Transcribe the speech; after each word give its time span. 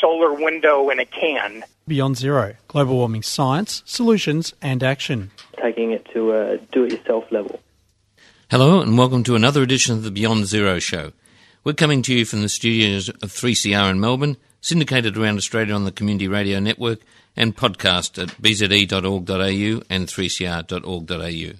Solar 0.00 0.32
window 0.32 0.88
in 0.88 0.98
a 0.98 1.04
can. 1.04 1.62
Beyond 1.86 2.16
Zero 2.16 2.54
Global 2.68 2.96
Warming 2.96 3.22
Science, 3.22 3.82
Solutions 3.84 4.54
and 4.62 4.82
Action. 4.82 5.30
Taking 5.62 5.90
it 5.90 6.06
to 6.14 6.32
a 6.32 6.56
do 6.72 6.84
it 6.84 6.92
yourself 6.92 7.24
level. 7.30 7.60
Hello, 8.50 8.80
and 8.80 8.96
welcome 8.96 9.22
to 9.24 9.34
another 9.34 9.62
edition 9.62 9.94
of 9.94 10.02
the 10.02 10.10
Beyond 10.10 10.46
Zero 10.46 10.78
Show. 10.78 11.12
We're 11.64 11.74
coming 11.74 12.00
to 12.02 12.14
you 12.14 12.24
from 12.24 12.40
the 12.42 12.48
studios 12.48 13.10
of 13.10 13.30
3CR 13.30 13.90
in 13.90 14.00
Melbourne, 14.00 14.38
syndicated 14.62 15.18
around 15.18 15.36
Australia 15.36 15.74
on 15.74 15.84
the 15.84 15.92
Community 15.92 16.28
Radio 16.28 16.60
Network, 16.60 17.00
and 17.36 17.54
podcast 17.54 18.20
at 18.22 18.30
bze.org.au 18.40 19.82
and 19.90 20.06
3cr.org.au. 20.06 21.58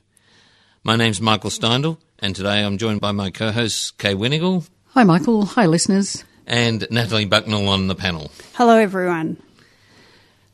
My 0.83 0.97
name's 0.97 1.21
Michael 1.21 1.51
Steindl, 1.51 1.99
and 2.19 2.35
today 2.35 2.65
I'm 2.65 2.79
joined 2.79 3.03
by 3.03 3.13
my 3.13 3.31
co 3.31 3.51
host, 3.51 3.99
Kay 3.99 4.15
Wenigal. 4.15 4.67
Hi, 4.95 5.05
Michael. 5.05 5.45
Hi, 5.45 5.67
listeners. 5.67 6.25
And 6.51 6.85
Natalie 6.91 7.27
Bucknell 7.27 7.69
on 7.69 7.87
the 7.87 7.95
panel. 7.95 8.33
Hello, 8.55 8.77
everyone. 8.77 9.37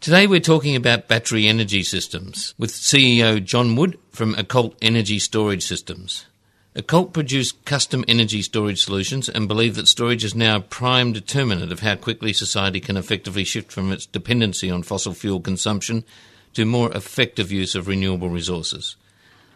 Today 0.03 0.27
we're 0.27 0.41
talking 0.41 0.77
about 0.77 1.09
battery 1.09 1.47
energy 1.47 1.83
systems 1.83 2.55
with 2.59 2.71
CEO 2.71 3.43
John 3.43 3.77
Wood 3.77 3.99
from 4.11 4.35
Ecoult 4.35 4.77
Energy 4.83 5.19
Storage 5.19 5.65
Systems. 5.65 6.27
Ecoult 6.75 7.15
produce 7.15 7.51
custom 7.51 8.05
energy 8.07 8.43
storage 8.43 8.85
solutions 8.85 9.31
and 9.31 9.49
believe 9.49 9.75
that 9.77 9.89
storage 9.89 10.23
is 10.23 10.35
now 10.35 10.57
a 10.57 10.61
prime 10.61 11.15
determinant 11.15 11.73
of 11.73 11.81
how 11.81 11.97
quickly 11.97 12.35
society 12.35 12.79
can 12.79 12.99
effectively 12.99 13.45
shift 13.45 13.73
from 13.73 13.91
its 13.91 14.05
dependency 14.05 14.71
on 14.71 14.83
fossil 14.83 15.15
fuel 15.15 15.41
consumption 15.41 16.05
to 16.53 16.67
more 16.67 16.93
effective 16.93 17.51
use 17.51 17.75
of 17.75 17.89
renewable 17.89 18.29
resources. 18.29 18.97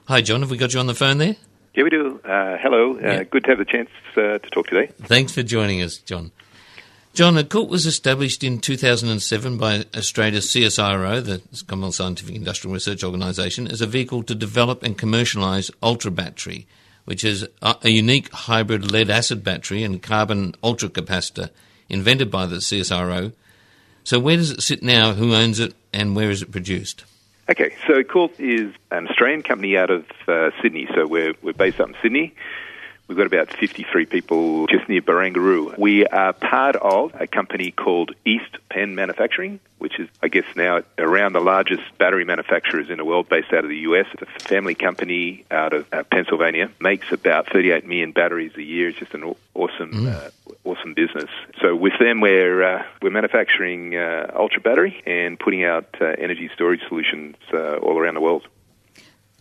Hi, 0.09 0.23
John. 0.23 0.41
Have 0.41 0.51
we 0.51 0.57
got 0.57 0.73
you 0.73 0.81
on 0.81 0.87
the 0.87 0.95
phone 0.95 1.19
there? 1.19 1.37
Yeah, 1.75 1.85
we 1.85 1.91
do. 1.91 2.21
Uh, 2.25 2.59
hello. 2.59 2.97
Uh, 2.97 3.01
yeah. 3.01 3.23
Good 3.25 3.45
to 3.45 3.51
have 3.51 3.59
the 3.59 3.65
chance 3.65 3.91
uh, 4.17 4.39
to 4.39 4.51
talk 4.51 4.67
today. 4.67 4.93
Thanks 5.03 5.33
for 5.33 5.43
joining 5.43 5.83
us, 5.83 5.99
John. 5.99 6.33
John, 7.13 7.35
Ecoult 7.35 7.69
was 7.69 7.87
established 7.87 8.45
in 8.45 8.61
2007 8.61 9.59
by 9.59 9.85
Australia's 9.97 10.47
CSIRO, 10.47 11.25
the 11.25 11.65
Commonwealth 11.65 11.97
Scientific 11.97 12.37
Industrial 12.37 12.73
Research 12.73 13.03
Organisation, 13.03 13.67
as 13.67 13.81
a 13.81 13.87
vehicle 13.87 14.23
to 14.25 14.35
develop 14.35 14.85
and 14.85 14.97
commercialise 14.97 15.71
Ultra 15.83 16.13
Battery, 16.13 16.67
which 17.05 17.25
is 17.25 17.47
a 17.63 17.89
unique 17.89 18.33
hybrid 18.33 18.91
lead 18.91 19.11
acid 19.11 19.43
battery 19.43 19.83
and 19.83 20.03
carbon 20.03 20.55
ultra 20.63 20.89
capacitor 20.89 21.51
invented 21.89 22.31
by 22.31 22.47
the 22.47 22.57
CSIRO. 22.57 23.33
So, 24.05 24.21
where 24.21 24.37
does 24.37 24.53
it 24.53 24.63
sit 24.63 24.83
now? 24.83 25.13
Who 25.13 25.35
owns 25.35 25.59
it? 25.59 25.75
And 25.93 26.15
where 26.15 26.31
is 26.31 26.43
it 26.43 26.53
produced? 26.53 27.05
Okay, 27.51 27.75
so 27.85 28.01
Ecoult 28.01 28.39
is 28.39 28.73
an 28.93 29.09
Australian 29.09 29.43
company 29.43 29.77
out 29.77 29.91
of 29.91 30.05
uh, 30.29 30.51
Sydney. 30.63 30.87
So, 30.95 31.05
we're, 31.05 31.35
we're 31.43 31.53
based 31.53 31.81
up 31.81 31.89
in 31.89 31.97
Sydney. 32.01 32.33
We've 33.11 33.17
got 33.17 33.27
about 33.27 33.51
53 33.51 34.07
people 34.07 34.69
just 34.69 34.89
near 34.89 35.03
Barangaroo. 35.03 35.77
We 35.77 36.07
are 36.07 36.33
part 36.33 36.77
of 36.77 37.13
a 37.21 37.27
company 37.27 37.73
called 37.73 38.13
East 38.25 38.59
Penn 38.69 38.95
Manufacturing, 38.95 39.59
which 39.79 39.99
is, 39.99 40.09
I 40.23 40.29
guess, 40.29 40.45
now 40.55 40.83
around 40.97 41.33
the 41.33 41.41
largest 41.41 41.83
battery 41.99 42.25
manufacturers 42.25 42.89
in 42.89 42.99
the 42.99 43.05
world 43.05 43.29
based 43.29 43.53
out 43.53 43.65
of 43.65 43.69
the 43.69 43.79
US. 43.79 44.07
It's 44.13 44.23
a 44.23 44.49
family 44.49 44.77
company 44.77 45.45
out 45.51 45.73
of 45.73 45.93
uh, 45.93 46.05
Pennsylvania, 46.05 46.71
makes 46.79 47.11
about 47.11 47.51
38 47.53 47.85
million 47.85 48.13
batteries 48.13 48.53
a 48.57 48.63
year. 48.63 48.91
It's 48.91 49.01
just 49.01 49.13
an 49.13 49.35
awesome, 49.55 49.91
mm. 49.91 50.07
uh, 50.07 50.31
awesome 50.63 50.95
business. 50.95 51.31
So 51.61 51.75
with 51.75 51.95
them, 51.99 52.21
we're, 52.21 52.63
uh, 52.63 52.85
we're 53.03 53.11
manufacturing 53.11 53.97
uh, 53.97 54.31
Ultra 54.37 54.61
Battery 54.61 55.03
and 55.05 55.37
putting 55.37 55.65
out 55.65 55.97
uh, 56.01 56.05
energy 56.17 56.49
storage 56.55 56.83
solutions 56.87 57.35
uh, 57.53 57.75
all 57.79 57.99
around 57.99 58.15
the 58.15 58.21
world. 58.21 58.47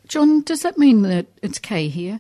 John, 0.08 0.42
does 0.42 0.64
that 0.64 0.80
mean 0.80 1.04
that 1.04 1.28
it's 1.44 1.60
Kay 1.60 1.88
here? 1.88 2.20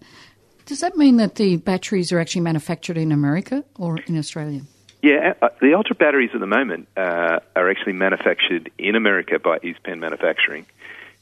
Does 0.69 0.81
that 0.81 0.95
mean 0.95 1.17
that 1.17 1.33
the 1.33 1.55
batteries 1.55 2.11
are 2.11 2.19
actually 2.19 2.41
manufactured 2.41 2.95
in 2.95 3.11
America 3.11 3.63
or 3.79 3.97
in 4.05 4.15
Australia? 4.19 4.61
Yeah, 5.01 5.33
uh, 5.41 5.49
the 5.59 5.73
Ultra 5.73 5.95
batteries 5.95 6.29
at 6.35 6.39
the 6.39 6.45
moment 6.45 6.87
uh, 6.95 7.39
are 7.55 7.71
actually 7.71 7.93
manufactured 7.93 8.69
in 8.77 8.93
America 8.93 9.39
by 9.39 9.57
East 9.63 9.81
Penn 9.81 9.99
Manufacturing, 9.99 10.67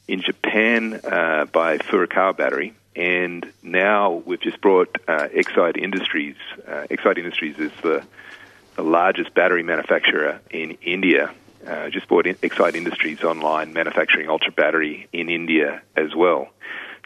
in 0.06 0.20
Japan 0.20 1.00
uh, 1.02 1.46
by 1.46 1.78
Furukawa 1.78 2.36
Battery, 2.36 2.74
and 2.94 3.50
now 3.62 4.22
we've 4.26 4.38
just 4.38 4.60
brought 4.60 4.94
uh, 5.08 5.28
Exide 5.28 5.78
Industries. 5.78 6.36
Uh, 6.66 6.84
Exide 6.90 7.16
Industries 7.16 7.56
is 7.56 7.72
the, 7.82 8.04
the 8.76 8.82
largest 8.82 9.32
battery 9.32 9.62
manufacturer 9.62 10.40
in 10.50 10.72
India. 10.82 11.32
Uh, 11.66 11.88
just 11.88 12.06
bought 12.06 12.26
Exide 12.26 12.74
Industries 12.74 13.24
online 13.24 13.72
manufacturing 13.72 14.28
Ultra 14.28 14.52
battery 14.52 15.08
in 15.10 15.30
India 15.30 15.80
as 15.96 16.14
well. 16.14 16.50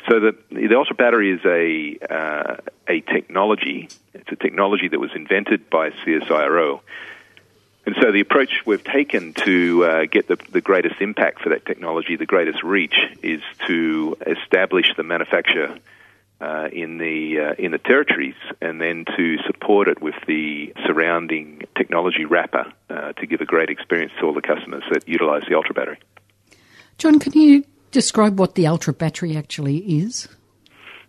So 0.08 0.18
the 0.20 0.36
the 0.50 0.74
Ultra 0.76 0.96
battery 0.96 1.32
is 1.32 1.40
a 1.44 1.98
uh, 2.12 2.56
a 2.88 3.00
technology. 3.00 3.88
It's 4.14 4.32
a 4.32 4.36
technology 4.36 4.88
that 4.88 4.98
was 4.98 5.10
invented 5.14 5.70
by 5.70 5.90
CSIRO, 5.90 6.80
and 7.86 7.96
so 8.00 8.12
the 8.12 8.20
approach 8.20 8.62
we've 8.64 8.82
taken 8.82 9.32
to 9.34 9.84
uh, 9.84 10.04
get 10.06 10.28
the, 10.28 10.38
the 10.50 10.60
greatest 10.60 11.00
impact 11.00 11.42
for 11.42 11.48
that 11.50 11.66
technology, 11.66 12.16
the 12.16 12.26
greatest 12.26 12.62
reach, 12.62 12.94
is 13.22 13.42
to 13.66 14.16
establish 14.26 14.86
the 14.96 15.02
manufacture 15.02 15.78
uh, 16.40 16.69
in 16.72 16.98
the 16.98 17.38
uh, 17.38 17.54
in 17.58 17.70
the 17.70 17.78
territories, 17.78 18.34
and 18.60 18.80
then 18.80 19.04
to 19.16 19.38
support 19.46 19.88
it 19.88 20.02
with 20.02 20.16
the 20.26 20.72
surrounding 20.84 21.62
technology 21.76 22.24
wrapper 22.24 22.72
uh, 22.90 23.12
to 23.12 23.26
give 23.26 23.40
a 23.40 23.46
great 23.46 23.70
experience 23.70 24.12
to 24.19 24.26
all 24.26 24.34
the 24.34 24.42
customers 24.42 24.82
that 24.90 25.08
utilise 25.08 25.44
the 25.48 25.54
Ultra 25.54 25.74
battery. 25.74 25.98
John, 26.98 27.19
can 27.19 27.32
you 27.32 27.64
describe 27.92 28.38
what 28.38 28.56
the 28.56 28.66
Ultra 28.66 28.92
battery 28.92 29.36
actually 29.36 29.78
is? 29.78 30.28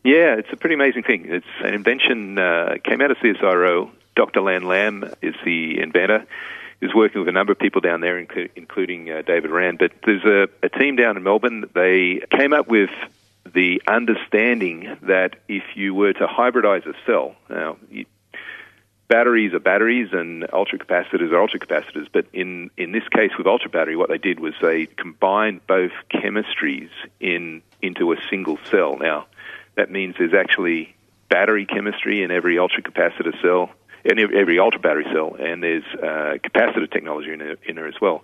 Yeah, 0.04 0.36
it's 0.38 0.50
a 0.52 0.58
pretty 0.58 0.76
amazing 0.76 1.04
thing. 1.04 1.26
It's 1.28 1.46
an 1.64 1.74
invention, 1.74 2.38
uh, 2.38 2.76
came 2.84 3.02
out 3.02 3.12
of 3.12 3.18
CSIRO. 3.18 3.90
Dr. 4.16 4.42
Lan 4.42 4.64
Lam 4.64 5.10
is 5.22 5.34
the 5.44 5.80
inventor. 5.80 6.26
He's 6.82 6.94
working 6.94 7.22
with 7.22 7.30
a 7.30 7.32
number 7.32 7.54
of 7.54 7.60
people 7.60 7.80
down 7.80 8.02
there, 8.02 8.20
including 8.20 9.10
uh, 9.10 9.22
David 9.26 9.50
Rand. 9.50 9.80
But 9.80 9.94
there's 10.06 10.26
a, 10.26 10.50
a 10.66 10.70
team 10.70 10.98
down 10.98 11.16
in 11.16 11.24
Melbourne. 11.24 11.62
That 11.62 11.74
they 11.74 12.22
came 12.38 12.52
up 12.52 12.68
with 12.68 12.90
the 13.46 13.82
understanding 13.88 14.98
that 15.04 15.38
if 15.48 15.64
you 15.76 15.94
were 15.94 16.12
to 16.12 16.28
hybridize 16.28 16.86
a 16.86 16.94
cell, 17.06 17.36
now 17.50 17.78
you, 17.90 18.06
batteries 19.14 19.54
are 19.54 19.60
batteries 19.60 20.10
and 20.12 20.48
ultra 20.52 20.80
capacitors 20.80 21.32
are 21.32 21.40
ultra 21.40 21.60
capacitors. 21.60 22.08
But 22.12 22.26
in, 22.34 22.72
in 22.78 22.92
this 22.94 23.08
case 23.10 23.30
with 23.38 23.46
ultra 23.46 23.70
battery, 23.70 23.96
what 23.96 24.10
they 24.10 24.18
did 24.18 24.40
was 24.40 24.56
they 24.60 24.88
combined 24.88 25.62
both 25.68 25.92
chemistries 26.12 26.90
in 27.20 27.62
into 27.80 28.12
a 28.12 28.16
single 28.28 28.58
cell. 28.72 28.98
Now, 28.98 29.28
that 29.76 29.92
means 29.92 30.16
there's 30.18 30.34
actually 30.34 30.96
battery 31.30 31.68
chemistry 31.68 32.24
in 32.24 32.32
every 32.32 32.58
ultra 32.58 32.82
capacitor 32.82 33.40
cell, 33.40 33.70
in 34.04 34.18
every 34.18 34.58
ultra 34.58 34.80
battery 34.80 35.06
cell, 35.14 35.36
and 35.40 35.62
there's 35.62 35.86
uh, 35.94 36.38
capacitor 36.44 36.90
technology 36.92 37.34
in, 37.34 37.58
in 37.68 37.76
there 37.76 37.88
as 37.88 38.02
well. 38.02 38.24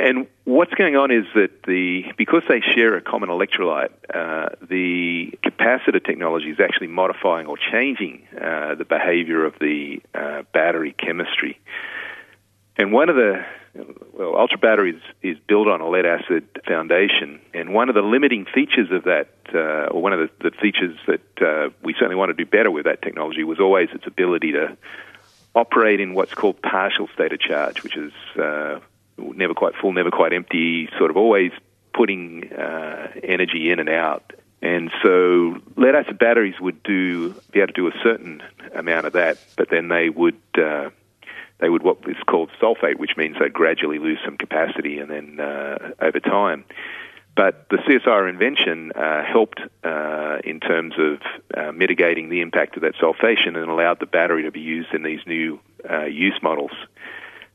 And 0.00 0.28
what's 0.44 0.72
going 0.72 0.96
on 0.96 1.10
is 1.10 1.26
that 1.34 1.64
the 1.66 2.04
because 2.16 2.42
they 2.48 2.62
share 2.62 2.96
a 2.96 3.02
common 3.02 3.28
electrolyte, 3.28 3.90
uh, 4.14 4.48
the 4.66 5.38
capacitor 5.44 6.02
technology 6.02 6.48
is 6.50 6.58
actually 6.58 6.86
modifying 6.86 7.46
or 7.46 7.58
changing 7.58 8.26
uh, 8.34 8.76
the 8.76 8.86
behavior 8.86 9.44
of 9.44 9.54
the 9.60 10.00
uh, 10.14 10.42
battery 10.54 10.94
chemistry. 10.98 11.60
And 12.78 12.94
one 12.94 13.10
of 13.10 13.16
the 13.16 13.44
well, 14.14 14.36
ultra 14.38 14.56
batteries 14.56 15.02
is, 15.22 15.36
built 15.46 15.68
on 15.68 15.82
a 15.82 15.88
lead 15.88 16.06
acid 16.06 16.48
foundation, 16.66 17.38
and 17.52 17.74
one 17.74 17.90
of 17.90 17.94
the 17.94 18.00
limiting 18.00 18.46
features 18.46 18.90
of 18.90 19.04
that, 19.04 19.28
uh, 19.54 19.92
or 19.92 20.00
one 20.00 20.14
of 20.14 20.20
the, 20.20 20.50
the 20.50 20.56
features 20.56 20.96
that 21.06 21.42
uh, 21.42 21.68
we 21.82 21.92
certainly 21.92 22.16
want 22.16 22.30
to 22.30 22.44
do 22.44 22.48
better 22.50 22.70
with 22.70 22.86
that 22.86 23.02
technology, 23.02 23.44
was 23.44 23.60
always 23.60 23.90
its 23.92 24.06
ability 24.06 24.52
to 24.52 24.78
operate 25.54 26.00
in 26.00 26.14
what's 26.14 26.32
called 26.32 26.60
partial 26.62 27.06
state 27.14 27.32
of 27.32 27.40
charge, 27.40 27.82
which 27.82 27.96
is 27.96 28.12
uh, 28.40 28.80
never 29.34 29.54
quite 29.54 29.74
full, 29.80 29.92
never 29.92 30.10
quite 30.10 30.32
empty, 30.32 30.88
sort 30.98 31.10
of 31.10 31.16
always 31.16 31.52
putting 31.92 32.52
uh, 32.52 33.08
energy 33.22 33.70
in 33.70 33.78
and 33.78 33.88
out. 33.88 34.32
And 34.62 34.90
so 35.02 35.56
lead 35.76 35.94
acid 35.94 36.18
batteries 36.18 36.60
would 36.60 36.82
do 36.82 37.34
be 37.50 37.60
able 37.60 37.68
to 37.68 37.72
do 37.72 37.88
a 37.88 38.02
certain 38.02 38.42
amount 38.74 39.06
of 39.06 39.14
that, 39.14 39.38
but 39.56 39.70
then 39.70 39.88
they 39.88 40.10
would 40.10 40.38
uh, 40.56 40.90
they 41.58 41.70
would 41.70 41.82
what 41.82 41.98
is 42.06 42.16
called 42.26 42.50
sulfate, 42.60 42.96
which 42.96 43.16
means 43.16 43.36
they 43.38 43.48
gradually 43.48 43.98
lose 43.98 44.18
some 44.24 44.36
capacity 44.36 44.98
and 44.98 45.10
then 45.10 45.40
uh, 45.40 45.92
over 46.00 46.20
time. 46.20 46.64
But 47.36 47.68
the 47.70 47.76
CSIRO 47.76 48.28
invention 48.28 48.92
uh, 48.92 49.24
helped 49.24 49.60
uh, 49.84 50.38
in 50.44 50.60
terms 50.60 50.94
of 50.98 51.20
uh, 51.56 51.72
mitigating 51.72 52.28
the 52.28 52.40
impact 52.40 52.76
of 52.76 52.82
that 52.82 52.96
sulfation 52.96 53.56
and 53.56 53.70
allowed 53.70 54.00
the 54.00 54.06
battery 54.06 54.42
to 54.42 54.50
be 54.50 54.60
used 54.60 54.92
in 54.92 55.04
these 55.04 55.20
new 55.26 55.58
uh, 55.88 56.04
use 56.04 56.38
models 56.42 56.72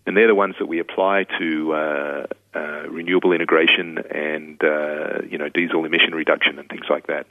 and 0.06 0.16
they're 0.16 0.28
the 0.28 0.36
ones 0.36 0.56
that 0.60 0.68
we 0.68 0.80
apply 0.80 1.26
to 1.40 1.74
uh, 1.74 2.26
uh, 2.54 2.90
renewable 2.90 3.32
integration 3.32 3.98
and 4.12 4.64
uh, 4.64 5.22
you 5.30 5.38
know 5.38 5.50
diesel 5.50 5.86
emission 5.86 6.14
reduction 6.14 6.60
and 6.60 6.70
things 6.70 6.86
like 6.90 7.08
that. 7.08 7.28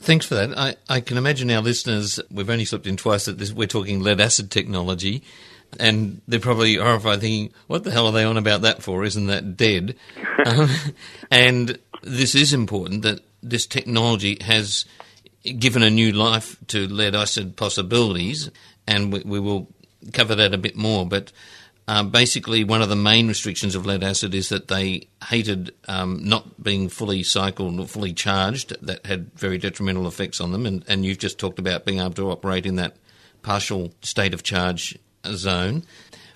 Thanks 0.00 0.26
for 0.26 0.36
that. 0.36 0.56
I, 0.56 0.76
I 0.88 1.00
can 1.00 1.16
imagine 1.16 1.50
our 1.50 1.60
listeners, 1.60 2.20
we've 2.30 2.48
only 2.48 2.64
slipped 2.64 2.86
in 2.86 2.96
twice 2.96 3.24
that 3.24 3.38
this, 3.38 3.52
we're 3.52 3.66
talking 3.66 4.00
lead 4.00 4.20
acid 4.20 4.48
technology, 4.48 5.24
and 5.80 6.20
they're 6.28 6.38
probably 6.38 6.76
horrified 6.76 7.20
thinking, 7.20 7.52
what 7.66 7.82
the 7.82 7.90
hell 7.90 8.06
are 8.06 8.12
they 8.12 8.22
on 8.22 8.36
about 8.36 8.62
that 8.62 8.80
for? 8.80 9.04
Isn't 9.04 9.26
that 9.26 9.56
dead? 9.56 9.96
um, 10.46 10.70
and 11.32 11.78
this 12.02 12.36
is 12.36 12.52
important 12.52 13.02
that 13.02 13.20
this 13.42 13.66
technology 13.66 14.38
has 14.40 14.84
given 15.58 15.82
a 15.82 15.90
new 15.90 16.12
life 16.12 16.56
to 16.68 16.86
lead 16.86 17.16
acid 17.16 17.56
possibilities, 17.56 18.50
and 18.86 19.12
we, 19.12 19.22
we 19.24 19.40
will 19.40 19.68
cover 20.12 20.34
that 20.34 20.54
a 20.54 20.58
bit 20.58 20.76
more. 20.76 21.06
But 21.06 21.32
uh, 21.86 22.02
basically, 22.02 22.64
one 22.64 22.82
of 22.82 22.88
the 22.88 22.96
main 22.96 23.28
restrictions 23.28 23.74
of 23.74 23.86
lead 23.86 24.04
acid 24.04 24.34
is 24.34 24.50
that 24.50 24.68
they 24.68 25.08
hated 25.24 25.74
um, 25.88 26.22
not 26.22 26.62
being 26.62 26.88
fully 26.88 27.22
cycled 27.22 27.80
or 27.80 27.86
fully 27.86 28.12
charged. 28.12 28.76
That 28.84 29.06
had 29.06 29.32
very 29.34 29.58
detrimental 29.58 30.06
effects 30.06 30.40
on 30.40 30.52
them. 30.52 30.66
And, 30.66 30.84
and 30.86 31.04
you've 31.04 31.18
just 31.18 31.38
talked 31.38 31.58
about 31.58 31.86
being 31.86 32.00
able 32.00 32.12
to 32.12 32.30
operate 32.30 32.66
in 32.66 32.76
that 32.76 32.96
partial 33.42 33.94
state 34.02 34.34
of 34.34 34.42
charge 34.42 34.98
zone. 35.26 35.84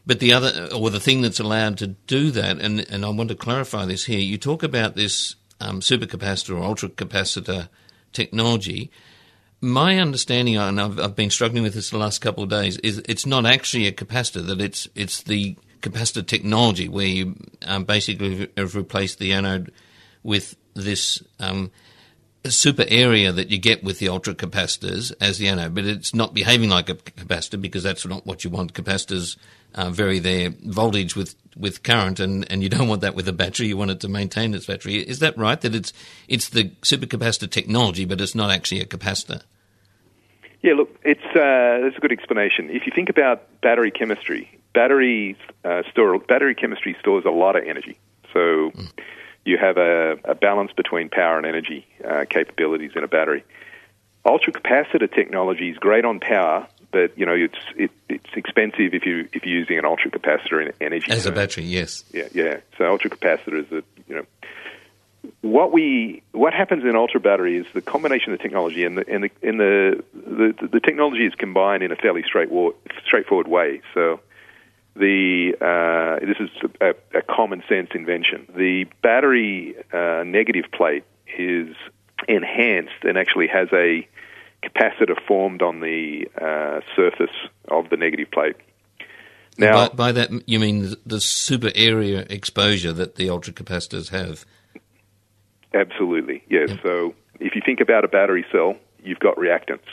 But 0.06 0.20
the 0.20 0.32
other, 0.32 0.68
or 0.74 0.90
the 0.90 1.00
thing 1.00 1.20
that's 1.20 1.38
allowed 1.38 1.78
to 1.78 1.86
do 1.88 2.30
that, 2.32 2.58
and, 2.58 2.80
and 2.90 3.04
I 3.04 3.10
want 3.10 3.28
to 3.28 3.36
clarify 3.36 3.84
this 3.84 4.06
here, 4.06 4.18
you 4.18 4.36
talk 4.36 4.62
about 4.62 4.96
this 4.96 5.36
um, 5.60 5.80
supercapacitor 5.80 6.56
or 6.60 6.74
ultracapacitor 6.74 7.68
technology. 8.12 8.90
My 9.64 10.00
understanding, 10.00 10.56
and 10.56 10.80
I've, 10.80 10.98
I've 10.98 11.14
been 11.14 11.30
struggling 11.30 11.62
with 11.62 11.74
this 11.74 11.90
the 11.90 11.98
last 11.98 12.18
couple 12.20 12.42
of 12.42 12.50
days, 12.50 12.78
is 12.78 13.00
it's 13.08 13.24
not 13.24 13.46
actually 13.46 13.86
a 13.86 13.92
capacitor. 13.92 14.44
That 14.44 14.60
it's 14.60 14.88
it's 14.96 15.22
the 15.22 15.56
capacitor 15.80 16.26
technology 16.26 16.88
where 16.88 17.06
you 17.06 17.36
um, 17.64 17.84
basically 17.84 18.50
have 18.56 18.74
replaced 18.74 19.20
the 19.20 19.32
anode 19.32 19.70
with 20.24 20.56
this 20.74 21.22
um, 21.38 21.70
super 22.44 22.84
area 22.88 23.30
that 23.30 23.50
you 23.50 23.58
get 23.58 23.84
with 23.84 24.00
the 24.00 24.08
ultra 24.08 24.34
capacitors 24.34 25.12
as 25.20 25.38
the 25.38 25.46
anode, 25.46 25.76
but 25.76 25.84
it's 25.84 26.12
not 26.12 26.34
behaving 26.34 26.70
like 26.70 26.88
a 26.88 26.96
capacitor 26.96 27.60
because 27.60 27.84
that's 27.84 28.04
not 28.04 28.26
what 28.26 28.42
you 28.42 28.50
want. 28.50 28.74
Capacitors 28.74 29.36
uh, 29.76 29.90
vary 29.90 30.18
their 30.18 30.50
voltage 30.64 31.14
with, 31.14 31.36
with 31.56 31.84
current, 31.84 32.18
and, 32.18 32.50
and 32.50 32.64
you 32.64 32.68
don't 32.68 32.88
want 32.88 33.02
that 33.02 33.14
with 33.14 33.28
a 33.28 33.32
battery. 33.32 33.68
You 33.68 33.76
want 33.76 33.92
it 33.92 34.00
to 34.00 34.08
maintain 34.08 34.54
its 34.54 34.66
battery. 34.66 34.96
Is 34.96 35.20
that 35.20 35.38
right? 35.38 35.60
That 35.60 35.74
it's 35.74 35.92
it's 36.26 36.48
the 36.48 36.70
supercapacitor 36.82 37.48
technology, 37.48 38.04
but 38.04 38.20
it's 38.20 38.34
not 38.34 38.50
actually 38.50 38.80
a 38.80 38.86
capacitor. 38.86 39.42
Yeah, 40.62 40.74
look, 40.74 40.96
it's 41.02 41.24
uh, 41.24 41.82
that's 41.82 41.96
a 41.96 42.00
good 42.00 42.12
explanation. 42.12 42.70
If 42.70 42.86
you 42.86 42.92
think 42.94 43.08
about 43.08 43.60
battery 43.60 43.90
chemistry, 43.90 44.48
batteries 44.72 45.36
uh, 45.64 45.82
store 45.90 46.18
battery 46.18 46.54
chemistry 46.54 46.96
stores 47.00 47.24
a 47.24 47.30
lot 47.30 47.56
of 47.56 47.64
energy. 47.66 47.98
So 48.32 48.70
mm. 48.70 48.90
you 49.44 49.58
have 49.58 49.76
a, 49.76 50.18
a, 50.24 50.34
balance 50.34 50.72
between 50.72 51.08
power 51.08 51.36
and 51.36 51.46
energy 51.46 51.86
uh, 52.08 52.24
capabilities 52.30 52.92
in 52.94 53.02
a 53.04 53.08
battery. 53.08 53.44
Ultracapacitor 54.24 55.12
technology 55.12 55.68
is 55.68 55.78
great 55.78 56.04
on 56.04 56.20
power, 56.20 56.66
but 56.92 57.18
you 57.18 57.26
know 57.26 57.34
it's 57.34 57.58
it, 57.76 57.90
it's 58.08 58.30
expensive 58.36 58.94
if 58.94 59.04
you 59.04 59.28
if 59.32 59.44
you're 59.44 59.58
using 59.58 59.78
an 59.78 59.84
ultracapacitor 59.84 60.64
in 60.64 60.72
energy 60.80 61.10
as 61.10 61.26
a 61.26 61.32
battery. 61.32 61.64
Yes. 61.64 62.04
Yeah, 62.12 62.28
yeah. 62.32 62.60
So 62.78 62.84
ultracapacitor 62.84 63.64
is 63.64 63.72
a 63.72 63.82
you 64.06 64.14
know 64.14 64.26
what 65.40 65.72
we 65.72 66.22
what 66.32 66.52
happens 66.52 66.84
in 66.84 66.96
ultra 66.96 67.20
battery 67.20 67.56
is 67.56 67.66
the 67.74 67.82
combination 67.82 68.32
of 68.32 68.38
the 68.38 68.42
technology 68.42 68.84
and 68.84 68.98
the 68.98 69.08
and 69.08 69.24
the 69.24 69.30
and 69.42 69.60
the, 69.60 70.04
the, 70.14 70.68
the 70.68 70.80
technology 70.80 71.24
is 71.26 71.34
combined 71.34 71.82
in 71.82 71.92
a 71.92 71.96
fairly 71.96 72.22
straightforward 72.22 72.74
straightforward 73.04 73.48
way. 73.48 73.80
So 73.94 74.20
the 74.96 75.54
uh, 75.60 76.24
this 76.26 76.36
is 76.40 76.50
a, 76.80 77.18
a, 77.18 77.22
common 77.22 77.62
sense 77.68 77.90
invention. 77.94 78.46
The 78.54 78.86
battery 79.02 79.76
uh, 79.92 80.24
negative 80.26 80.66
plate 80.72 81.04
is 81.38 81.74
enhanced 82.28 83.02
and 83.02 83.16
actually 83.16 83.48
has 83.48 83.68
a 83.72 84.06
capacitor 84.62 85.16
formed 85.26 85.62
on 85.62 85.80
the 85.80 86.28
uh, 86.40 86.80
surface 86.94 87.34
of 87.68 87.90
the 87.90 87.96
negative 87.96 88.30
plate. 88.30 88.56
Now, 89.58 89.88
by, 89.88 89.94
by, 89.94 90.12
that 90.12 90.48
you 90.48 90.58
mean 90.60 90.94
the 91.04 91.20
super 91.20 91.70
area 91.74 92.26
exposure 92.30 92.92
that 92.92 93.16
the 93.16 93.28
ultracapacitors 93.28 94.10
have. 94.10 94.44
Absolutely, 95.74 96.42
yes. 96.48 96.70
So 96.82 97.14
if 97.40 97.54
you 97.54 97.62
think 97.64 97.80
about 97.80 98.04
a 98.04 98.08
battery 98.08 98.44
cell, 98.52 98.76
you've 99.02 99.18
got 99.18 99.36
reactants. 99.36 99.88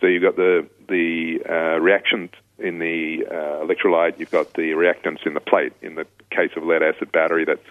So 0.00 0.06
you've 0.06 0.22
got 0.22 0.36
the 0.36 0.68
the 0.88 1.40
uh, 1.48 1.80
reaction 1.80 2.30
in 2.58 2.78
the 2.78 3.26
uh, 3.28 3.64
electrolyte, 3.66 4.18
you've 4.18 4.30
got 4.30 4.54
the 4.54 4.70
reactants 4.72 5.26
in 5.26 5.34
the 5.34 5.40
plate. 5.40 5.72
In 5.82 5.94
the 5.96 6.06
case 6.30 6.50
of 6.56 6.64
lead 6.64 6.82
acid 6.82 7.10
battery, 7.12 7.44
that's 7.44 7.66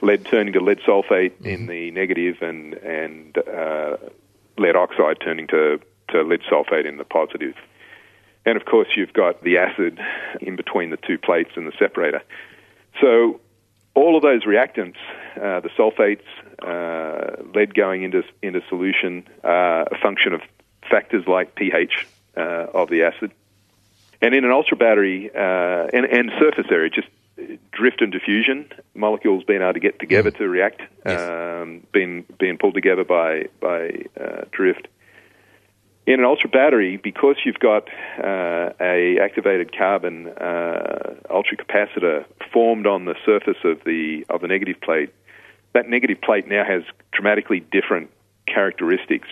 lead 0.00 0.24
turning 0.26 0.52
to 0.52 0.60
lead 0.60 0.78
sulfate 0.80 1.32
mm-hmm. 1.32 1.46
in 1.46 1.66
the 1.66 1.90
negative, 1.90 2.36
and 2.40 2.74
and 2.74 3.38
uh, 3.38 3.96
lead 4.58 4.76
oxide 4.76 5.18
turning 5.20 5.46
to 5.48 5.80
to 6.08 6.22
lead 6.22 6.40
sulfate 6.42 6.86
in 6.86 6.96
the 6.96 7.04
positive. 7.04 7.54
And 8.44 8.56
of 8.56 8.64
course, 8.64 8.88
you've 8.96 9.12
got 9.12 9.42
the 9.44 9.58
acid 9.58 10.00
in 10.40 10.56
between 10.56 10.90
the 10.90 10.96
two 10.96 11.18
plates 11.18 11.50
and 11.56 11.66
the 11.66 11.72
separator. 11.78 12.22
So 13.00 13.40
all 13.94 14.16
of 14.16 14.22
those 14.22 14.44
reactants, 14.44 14.96
uh, 15.36 15.60
the 15.60 15.70
sulfates, 15.76 16.22
uh, 16.62 17.42
lead 17.54 17.74
going 17.74 18.02
into 18.02 18.22
into 18.42 18.62
solution, 18.68 19.26
uh, 19.44 19.84
a 19.90 19.98
function 20.00 20.32
of 20.32 20.40
factors 20.88 21.26
like 21.26 21.54
pH 21.54 22.06
uh, 22.36 22.40
of 22.72 22.88
the 22.88 23.02
acid, 23.02 23.32
and 24.20 24.34
in 24.34 24.44
an 24.44 24.50
ultra 24.50 24.76
battery 24.76 25.30
uh, 25.34 25.88
and, 25.92 26.06
and 26.06 26.30
surface 26.38 26.66
area, 26.70 26.90
just 26.90 27.08
drift 27.72 28.00
and 28.00 28.12
diffusion, 28.12 28.70
molecules 28.94 29.44
being 29.44 29.62
able 29.62 29.72
to 29.72 29.80
get 29.80 29.98
together 29.98 30.30
mm. 30.30 30.38
to 30.38 30.48
react, 30.48 30.80
yes. 31.04 31.20
um, 31.20 31.86
being 31.92 32.24
being 32.38 32.58
pulled 32.58 32.74
together 32.74 33.04
by 33.04 33.46
by 33.60 34.04
uh, 34.20 34.44
drift. 34.52 34.88
In 36.04 36.18
an 36.18 36.24
ultra 36.24 36.48
battery, 36.48 36.96
because 36.96 37.36
you've 37.44 37.60
got 37.60 37.88
uh, 38.18 38.70
a 38.80 39.18
activated 39.20 39.76
carbon 39.76 40.26
uh, 40.28 41.14
ultracapacitor 41.30 42.24
formed 42.52 42.88
on 42.88 43.04
the 43.04 43.14
surface 43.24 43.58
of 43.62 43.78
the 43.84 44.26
of 44.28 44.40
the 44.40 44.48
negative 44.48 44.80
plate, 44.80 45.10
that 45.74 45.88
negative 45.88 46.20
plate 46.20 46.48
now 46.48 46.64
has 46.64 46.82
dramatically 47.12 47.60
different 47.60 48.10
characteristics. 48.46 49.28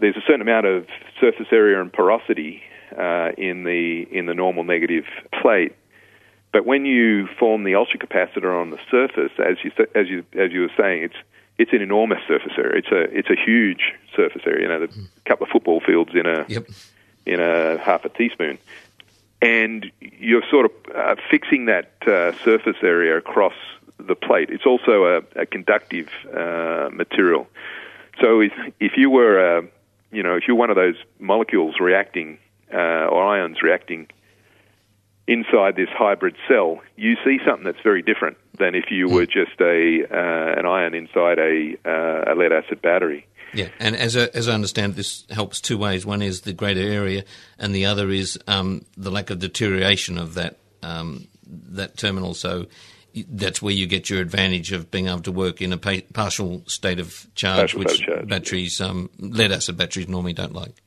There's 0.00 0.16
a 0.16 0.20
certain 0.26 0.42
amount 0.42 0.66
of 0.66 0.86
surface 1.18 1.46
area 1.50 1.80
and 1.80 1.90
porosity 1.90 2.62
uh, 2.94 3.30
in 3.38 3.64
the 3.64 4.06
in 4.10 4.26
the 4.26 4.34
normal 4.34 4.64
negative 4.64 5.06
plate, 5.40 5.74
but 6.52 6.66
when 6.66 6.84
you 6.84 7.26
form 7.38 7.64
the 7.64 7.74
ultra 7.74 7.98
capacitor 7.98 8.54
on 8.60 8.68
the 8.68 8.78
surface, 8.90 9.32
as 9.38 9.56
you 9.64 9.70
as 9.94 10.08
you 10.08 10.26
as 10.38 10.52
you 10.52 10.60
were 10.60 10.72
saying, 10.76 11.04
it's 11.04 11.16
it's 11.62 11.72
an 11.72 11.80
enormous 11.80 12.18
surface 12.26 12.52
area. 12.58 12.78
It's 12.78 12.92
a 12.92 13.02
it's 13.18 13.30
a 13.30 13.36
huge 13.36 13.92
surface 14.16 14.42
area. 14.44 14.62
You 14.62 14.68
know, 14.68 14.84
a 14.84 15.28
couple 15.28 15.44
of 15.46 15.50
football 15.50 15.80
fields 15.80 16.10
in 16.14 16.26
a 16.26 16.44
yep. 16.48 16.66
in 17.24 17.40
a 17.40 17.78
half 17.78 18.04
a 18.04 18.08
teaspoon, 18.08 18.58
and 19.40 19.90
you're 20.00 20.42
sort 20.50 20.66
of 20.66 20.72
uh, 20.94 21.16
fixing 21.30 21.66
that 21.66 21.92
uh, 22.06 22.32
surface 22.44 22.76
area 22.82 23.16
across 23.16 23.54
the 23.98 24.16
plate. 24.16 24.50
It's 24.50 24.66
also 24.66 25.04
a, 25.04 25.40
a 25.40 25.46
conductive 25.46 26.08
uh, 26.34 26.90
material. 26.92 27.46
So 28.20 28.40
if 28.40 28.52
if 28.80 28.96
you 28.96 29.08
were 29.08 29.38
uh, 29.38 29.62
you 30.10 30.22
know 30.24 30.34
if 30.34 30.48
you're 30.48 30.56
one 30.56 30.70
of 30.70 30.76
those 30.76 30.96
molecules 31.20 31.76
reacting 31.78 32.38
uh, 32.74 33.06
or 33.12 33.22
ions 33.24 33.62
reacting 33.62 34.08
inside 35.26 35.76
this 35.76 35.88
hybrid 35.90 36.36
cell, 36.48 36.80
you 36.96 37.16
see 37.24 37.38
something 37.46 37.64
that's 37.64 37.82
very 37.82 38.02
different 38.02 38.36
than 38.58 38.74
if 38.74 38.90
you 38.90 39.08
were 39.08 39.26
just 39.26 39.60
a 39.60 40.04
uh, 40.10 40.58
an 40.58 40.66
ion 40.66 40.94
inside 40.94 41.38
a, 41.38 41.76
uh, 41.84 42.32
a 42.32 42.34
lead 42.34 42.52
acid 42.52 42.82
battery. 42.82 43.26
Yeah, 43.54 43.68
and 43.78 43.94
as 43.94 44.16
I, 44.16 44.28
as 44.32 44.48
I 44.48 44.54
understand, 44.54 44.94
this 44.94 45.26
helps 45.30 45.60
two 45.60 45.76
ways. 45.76 46.06
One 46.06 46.22
is 46.22 46.40
the 46.42 46.54
greater 46.54 46.80
area, 46.80 47.24
and 47.58 47.74
the 47.74 47.86
other 47.86 48.10
is 48.10 48.38
um, 48.46 48.84
the 48.96 49.10
lack 49.10 49.30
of 49.30 49.40
deterioration 49.40 50.16
of 50.18 50.34
that 50.34 50.58
um, 50.82 51.28
that 51.46 51.96
terminal. 51.96 52.34
So 52.34 52.66
that's 53.28 53.60
where 53.60 53.74
you 53.74 53.86
get 53.86 54.08
your 54.08 54.20
advantage 54.20 54.72
of 54.72 54.90
being 54.90 55.08
able 55.08 55.20
to 55.20 55.32
work 55.32 55.60
in 55.60 55.72
a 55.72 55.78
pa- 55.78 56.00
partial 56.14 56.62
state 56.66 56.98
of 56.98 57.26
charge, 57.34 57.74
partial 57.74 57.78
which 57.80 58.00
charge. 58.00 58.28
batteries, 58.28 58.80
um, 58.80 59.10
lead 59.18 59.52
acid 59.52 59.76
batteries, 59.76 60.08
normally 60.08 60.32
don't 60.32 60.54
like. 60.54 60.82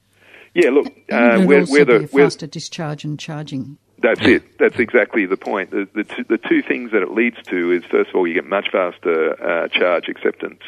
Yeah, 0.55 0.69
look, 0.69 0.87
uh, 1.11 1.43
we're, 1.45 1.65
we're 1.65 1.85
the 1.85 2.07
faster 2.07 2.47
discharge 2.47 3.03
and 3.03 3.19
charging. 3.19 3.77
That's 3.99 4.21
it. 4.25 4.57
That's 4.57 4.77
exactly 4.77 5.25
the 5.25 5.37
point. 5.37 5.71
The, 5.71 5.87
the, 5.93 6.03
two, 6.03 6.23
the 6.25 6.37
two 6.37 6.61
things 6.61 6.91
that 6.91 7.01
it 7.01 7.11
leads 7.11 7.37
to 7.47 7.71
is, 7.71 7.83
first 7.85 8.09
of 8.09 8.15
all, 8.15 8.27
you 8.27 8.33
get 8.33 8.45
much 8.45 8.69
faster 8.71 9.41
uh, 9.41 9.67
charge 9.69 10.09
acceptance, 10.09 10.61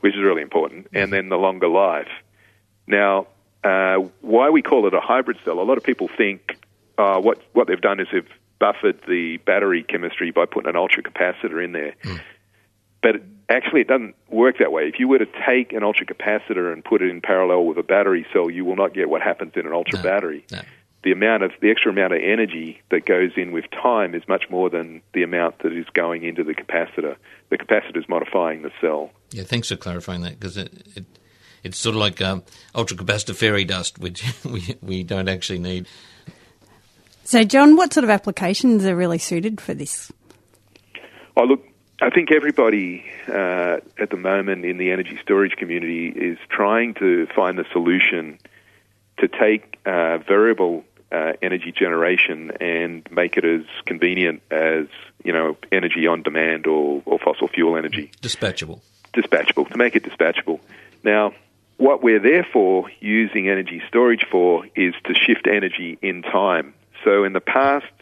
which 0.00 0.14
is 0.14 0.20
really 0.20 0.42
important, 0.42 0.88
and 0.92 1.12
then 1.12 1.28
the 1.28 1.36
longer 1.36 1.68
life. 1.68 2.08
Now, 2.86 3.26
uh, 3.64 3.96
why 4.20 4.50
we 4.50 4.62
call 4.62 4.86
it 4.86 4.94
a 4.94 5.00
hybrid 5.00 5.38
cell, 5.44 5.60
a 5.60 5.62
lot 5.62 5.76
of 5.76 5.84
people 5.84 6.08
think 6.16 6.58
uh, 6.98 7.20
what, 7.20 7.42
what 7.52 7.66
they've 7.66 7.80
done 7.80 8.00
is 8.00 8.06
they've 8.12 8.28
buffered 8.58 9.00
the 9.08 9.38
battery 9.38 9.82
chemistry 9.82 10.30
by 10.30 10.46
putting 10.46 10.68
an 10.68 10.76
ultracapacitor 10.76 11.64
in 11.64 11.72
there. 11.72 11.94
Mm. 12.04 12.20
But 13.02 13.22
actually, 13.48 13.80
it 13.80 13.88
doesn't 13.88 14.14
work 14.30 14.58
that 14.58 14.70
way. 14.70 14.84
If 14.84 15.00
you 15.00 15.08
were 15.08 15.18
to 15.18 15.26
take 15.46 15.72
an 15.72 15.80
ultracapacitor 15.80 16.72
and 16.72 16.84
put 16.84 17.02
it 17.02 17.10
in 17.10 17.20
parallel 17.20 17.64
with 17.64 17.76
a 17.78 17.82
battery 17.82 18.24
cell, 18.32 18.48
you 18.48 18.64
will 18.64 18.76
not 18.76 18.94
get 18.94 19.08
what 19.08 19.20
happens 19.20 19.52
in 19.56 19.66
an 19.66 19.72
ultra 19.72 19.98
no, 19.98 20.04
battery. 20.04 20.44
No 20.52 20.60
the 21.04 21.12
amount 21.12 21.42
of 21.42 21.52
the 21.60 21.70
extra 21.70 21.90
amount 21.90 22.12
of 22.12 22.20
energy 22.22 22.80
that 22.90 23.04
goes 23.06 23.32
in 23.36 23.52
with 23.52 23.64
time 23.70 24.14
is 24.14 24.22
much 24.28 24.44
more 24.50 24.70
than 24.70 25.02
the 25.14 25.22
amount 25.22 25.58
that 25.60 25.72
is 25.72 25.86
going 25.94 26.24
into 26.24 26.44
the 26.44 26.54
capacitor. 26.54 27.16
The 27.50 27.58
capacitor 27.58 27.98
is 27.98 28.08
modifying 28.08 28.62
the 28.62 28.70
cell. 28.80 29.10
Yeah, 29.30 29.42
thanks 29.42 29.68
for 29.68 29.76
clarifying 29.76 30.22
that 30.22 30.38
because 30.38 30.56
it, 30.56 30.72
it 30.94 31.04
It's 31.64 31.78
sort 31.78 31.94
of 31.94 32.00
like 32.00 32.20
um, 32.20 32.42
ultracapacitor 32.74 33.36
fairy 33.36 33.64
dust, 33.64 33.98
which 33.98 34.24
we, 34.44 34.76
we 34.82 35.02
don't 35.02 35.28
actually 35.28 35.58
need. 35.58 35.86
So, 37.24 37.44
John, 37.44 37.76
what 37.76 37.92
sort 37.92 38.04
of 38.04 38.10
applications 38.10 38.84
are 38.84 38.96
really 38.96 39.18
suited 39.18 39.60
for 39.60 39.74
this? 39.74 40.12
Oh, 41.36 41.44
look, 41.44 41.64
I 42.00 42.10
think 42.10 42.32
everybody 42.32 43.04
uh, 43.28 43.78
at 43.98 44.10
the 44.10 44.16
moment 44.16 44.64
in 44.64 44.76
the 44.76 44.90
energy 44.90 45.18
storage 45.22 45.52
community 45.52 46.08
is 46.08 46.36
trying 46.48 46.94
to 46.94 47.26
find 47.34 47.58
a 47.58 47.64
solution 47.72 48.38
to 49.18 49.28
take 49.28 49.78
uh, 49.86 50.18
variable 50.18 50.84
uh, 51.12 51.34
energy 51.42 51.72
generation 51.72 52.52
and 52.60 53.06
make 53.10 53.36
it 53.36 53.44
as 53.44 53.62
convenient 53.84 54.42
as 54.50 54.86
you 55.22 55.32
know 55.32 55.56
energy 55.70 56.06
on 56.06 56.22
demand 56.22 56.66
or, 56.66 57.02
or 57.04 57.18
fossil 57.18 57.48
fuel 57.48 57.76
energy. 57.76 58.10
Dispatchable. 58.22 58.80
Dispatchable 59.12 59.68
to 59.70 59.76
make 59.76 59.94
it 59.94 60.04
dispatchable. 60.04 60.60
Now, 61.04 61.34
what 61.76 62.02
we're 62.02 62.20
therefore 62.20 62.90
using 63.00 63.48
energy 63.48 63.82
storage 63.88 64.24
for 64.30 64.64
is 64.74 64.94
to 65.04 65.14
shift 65.14 65.46
energy 65.46 65.98
in 66.00 66.22
time. 66.22 66.74
So 67.04 67.24
in 67.24 67.32
the 67.32 67.40
past, 67.40 67.92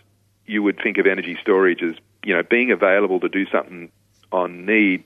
you 0.46 0.62
would 0.62 0.78
think 0.80 0.98
of 0.98 1.06
energy 1.06 1.36
storage 1.40 1.82
as 1.82 1.96
you 2.22 2.34
know 2.34 2.42
being 2.42 2.70
available 2.70 3.18
to 3.20 3.28
do 3.28 3.46
something 3.46 3.90
on 4.30 4.66
need, 4.66 5.02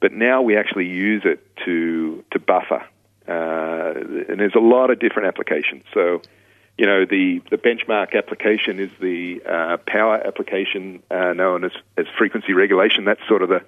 but 0.00 0.12
now 0.12 0.40
we 0.40 0.56
actually 0.56 0.86
use 0.86 1.22
it 1.26 1.44
to 1.66 2.24
to 2.30 2.38
buffer, 2.38 2.82
uh, 3.28 3.92
and 4.28 4.40
there's 4.40 4.54
a 4.54 4.60
lot 4.60 4.90
of 4.90 4.98
different 4.98 5.28
applications. 5.28 5.84
So 5.92 6.22
you 6.78 6.86
know, 6.86 7.04
the, 7.04 7.42
the 7.50 7.58
benchmark 7.58 8.16
application 8.16 8.78
is 8.78 8.90
the 9.00 9.42
uh, 9.44 9.76
power 9.86 10.14
application 10.24 11.02
uh, 11.10 11.32
known 11.32 11.64
as, 11.64 11.72
as 11.96 12.06
frequency 12.16 12.52
regulation. 12.52 13.04
That's 13.04 13.20
sort 13.28 13.42
of 13.42 13.48
the 13.48 13.62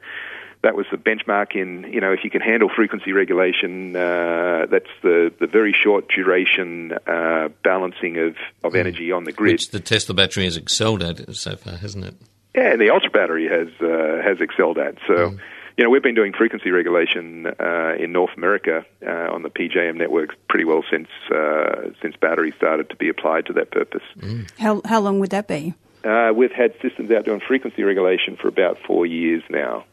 that 0.63 0.77
was 0.77 0.85
the 0.91 0.99
benchmark 0.99 1.57
in 1.57 1.91
you 1.91 2.03
know 2.03 2.13
if 2.13 2.23
you 2.23 2.31
can 2.31 2.43
handle 2.43 2.69
frequency 2.69 3.13
regulation, 3.13 3.97
uh, 3.97 4.67
that's 4.71 4.91
the 5.03 5.33
the 5.41 5.47
very 5.47 5.73
short 5.73 6.09
duration 6.09 6.93
uh, 7.07 7.49
balancing 7.65 8.19
of, 8.19 8.37
of 8.63 8.75
energy 8.75 9.11
on 9.11 9.25
the 9.25 9.33
grid. 9.33 9.55
Which 9.55 9.71
the 9.71 9.81
Tesla 9.81 10.15
battery 10.15 10.45
has 10.45 10.59
excelled 10.59 11.03
at 11.03 11.35
so 11.35 11.57
far, 11.57 11.77
hasn't 11.79 12.05
it? 12.05 12.15
Yeah, 12.55 12.73
and 12.73 12.81
the 12.81 12.91
Ultra 12.91 13.11
battery 13.11 13.49
has 13.49 13.69
uh, 13.81 14.23
has 14.23 14.41
excelled 14.41 14.79
at 14.79 14.97
so. 15.07 15.31
Mm 15.31 15.41
you 15.81 15.85
know, 15.85 15.89
we've 15.89 16.03
been 16.03 16.15
doing 16.15 16.35
frequency 16.35 16.71
regulation 16.71 17.47
uh, 17.59 17.95
in 17.99 18.13
North 18.13 18.37
America 18.37 18.85
uh, 19.03 19.33
on 19.33 19.41
the 19.41 19.49
PJM 19.49 19.97
network 19.97 20.37
pretty 20.47 20.67
well 20.67 20.85
since 20.91 21.09
uh, 21.35 21.89
since 22.03 22.15
batteries 22.17 22.53
started 22.55 22.91
to 22.91 22.97
be 22.97 23.09
applied 23.09 23.47
to 23.47 23.55
that 23.55 23.71
purpose. 23.71 24.03
Mm. 24.19 24.51
How 24.59 24.83
how 24.85 25.01
long 25.01 25.21
would 25.21 25.31
that 25.31 25.49
be? 25.49 25.73
Uh, 26.05 26.33
we've 26.35 26.53
had 26.53 26.75
systems 26.83 27.11
out 27.11 27.25
doing 27.25 27.41
frequency 27.41 27.83
regulation 27.83 28.37
for 28.37 28.47
about 28.47 28.77
four 28.87 29.07
years 29.07 29.43
now. 29.49 29.85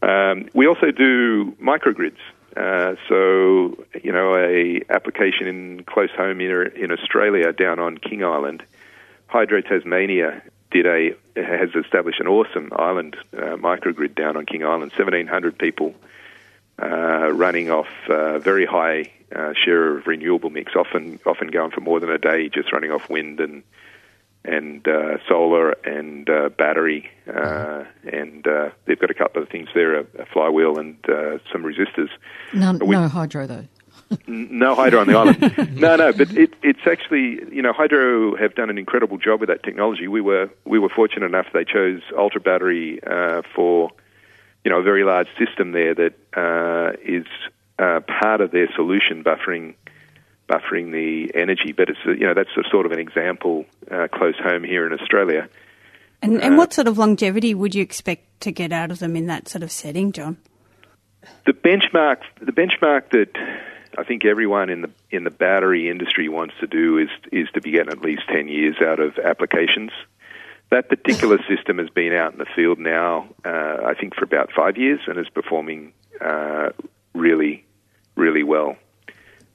Um, 0.00 0.48
we 0.54 0.66
also 0.66 0.90
do 0.92 1.52
microgrids. 1.60 2.16
Uh, 2.56 2.96
so, 3.06 3.76
you 4.02 4.12
know, 4.12 4.34
a 4.34 4.80
application 4.88 5.46
in 5.46 5.84
close 5.84 6.10
home 6.16 6.40
in, 6.40 6.72
in 6.74 6.90
Australia 6.90 7.52
down 7.52 7.78
on 7.78 7.98
King 7.98 8.24
Island, 8.24 8.62
Hydro 9.26 9.60
Tasmania 9.60 10.42
did 10.82 10.86
a 10.86 11.40
has 11.40 11.70
established 11.74 12.20
an 12.20 12.26
awesome 12.26 12.70
island 12.76 13.16
uh, 13.32 13.56
microgrid 13.56 14.14
down 14.14 14.36
on 14.36 14.46
King 14.46 14.64
Island, 14.64 14.92
1,700 14.92 15.58
people 15.58 15.94
uh, 16.82 17.30
running 17.32 17.70
off 17.70 17.88
uh, 18.08 18.38
very 18.38 18.66
high 18.66 19.10
uh, 19.34 19.52
share 19.54 19.96
of 19.96 20.06
renewable 20.06 20.50
mix, 20.50 20.74
often 20.76 21.18
often 21.26 21.48
going 21.48 21.70
for 21.70 21.80
more 21.80 22.00
than 22.00 22.10
a 22.10 22.18
day, 22.18 22.48
just 22.48 22.72
running 22.72 22.90
off 22.90 23.08
wind 23.08 23.40
and 23.40 23.62
and 24.44 24.86
uh, 24.86 25.18
solar 25.28 25.72
and 25.84 26.30
uh, 26.30 26.50
battery, 26.50 27.10
and 27.26 28.46
they've 28.84 28.98
got 28.98 29.10
a 29.10 29.14
couple 29.14 29.42
of 29.42 29.48
things 29.48 29.68
there: 29.74 30.00
a, 30.00 30.06
a 30.18 30.26
flywheel 30.26 30.78
and 30.78 30.96
some 31.52 31.64
resistors. 31.64 32.10
No, 32.52 32.74
we, 32.74 32.94
no 32.94 33.08
hydro 33.08 33.46
though 33.46 33.66
no 34.26 34.74
hydro 34.74 35.00
on 35.00 35.06
the 35.06 35.16
island. 35.16 35.80
no, 35.80 35.96
no, 35.96 36.12
but 36.12 36.30
it, 36.36 36.54
it's 36.62 36.86
actually 36.86 37.40
you 37.52 37.62
know 37.62 37.72
hydro 37.72 38.36
have 38.36 38.54
done 38.54 38.70
an 38.70 38.78
incredible 38.78 39.18
job 39.18 39.40
with 39.40 39.48
that 39.48 39.62
technology. 39.62 40.08
We 40.08 40.20
were 40.20 40.50
we 40.64 40.78
were 40.78 40.88
fortunate 40.88 41.26
enough 41.26 41.46
they 41.52 41.64
chose 41.64 42.02
ultra 42.16 42.40
battery 42.40 43.00
uh, 43.04 43.42
for 43.54 43.90
you 44.64 44.70
know 44.70 44.78
a 44.78 44.82
very 44.82 45.04
large 45.04 45.28
system 45.38 45.72
there 45.72 45.94
that 45.94 46.14
uh, 46.36 46.96
is 47.04 47.26
uh, 47.78 48.00
part 48.20 48.40
of 48.40 48.52
their 48.52 48.68
solution 48.74 49.24
buffering 49.24 49.74
buffering 50.48 50.92
the 50.92 51.32
energy. 51.34 51.72
But 51.72 51.88
it's 51.90 51.98
you 52.04 52.26
know 52.26 52.34
that's 52.34 52.56
a 52.56 52.68
sort 52.70 52.86
of 52.86 52.92
an 52.92 53.00
example 53.00 53.66
uh, 53.90 54.06
close 54.12 54.36
home 54.38 54.62
here 54.62 54.86
in 54.86 54.92
Australia. 54.92 55.48
And, 56.22 56.42
and 56.42 56.56
what 56.56 56.72
sort 56.72 56.88
of 56.88 56.96
longevity 56.96 57.54
would 57.54 57.74
you 57.74 57.82
expect 57.82 58.40
to 58.40 58.50
get 58.50 58.72
out 58.72 58.90
of 58.90 59.00
them 59.00 59.16
in 59.16 59.26
that 59.26 59.48
sort 59.48 59.62
of 59.62 59.70
setting, 59.70 60.12
John? 60.12 60.38
The 61.44 61.52
benchmark, 61.52 62.22
the 62.40 62.52
benchmark 62.52 63.10
that 63.10 63.28
I 63.96 64.04
think 64.04 64.24
everyone 64.24 64.70
in 64.70 64.82
the 64.82 64.90
in 65.10 65.24
the 65.24 65.30
battery 65.30 65.88
industry 65.88 66.28
wants 66.28 66.54
to 66.60 66.66
do 66.66 66.98
is 66.98 67.08
is 67.32 67.48
to 67.54 67.60
be 67.60 67.70
getting 67.70 67.92
at 67.92 68.02
least 68.02 68.22
ten 68.28 68.48
years 68.48 68.76
out 68.80 69.00
of 69.00 69.18
applications. 69.18 69.90
That 70.70 70.88
particular 70.88 71.38
system 71.48 71.78
has 71.78 71.88
been 71.90 72.12
out 72.12 72.32
in 72.32 72.38
the 72.38 72.46
field 72.54 72.78
now, 72.78 73.28
uh, 73.44 73.78
I 73.84 73.94
think, 73.94 74.14
for 74.14 74.24
about 74.24 74.50
five 74.52 74.76
years, 74.76 75.00
and 75.06 75.18
is 75.18 75.28
performing 75.28 75.92
uh, 76.20 76.70
really, 77.14 77.64
really 78.16 78.42
well. 78.42 78.76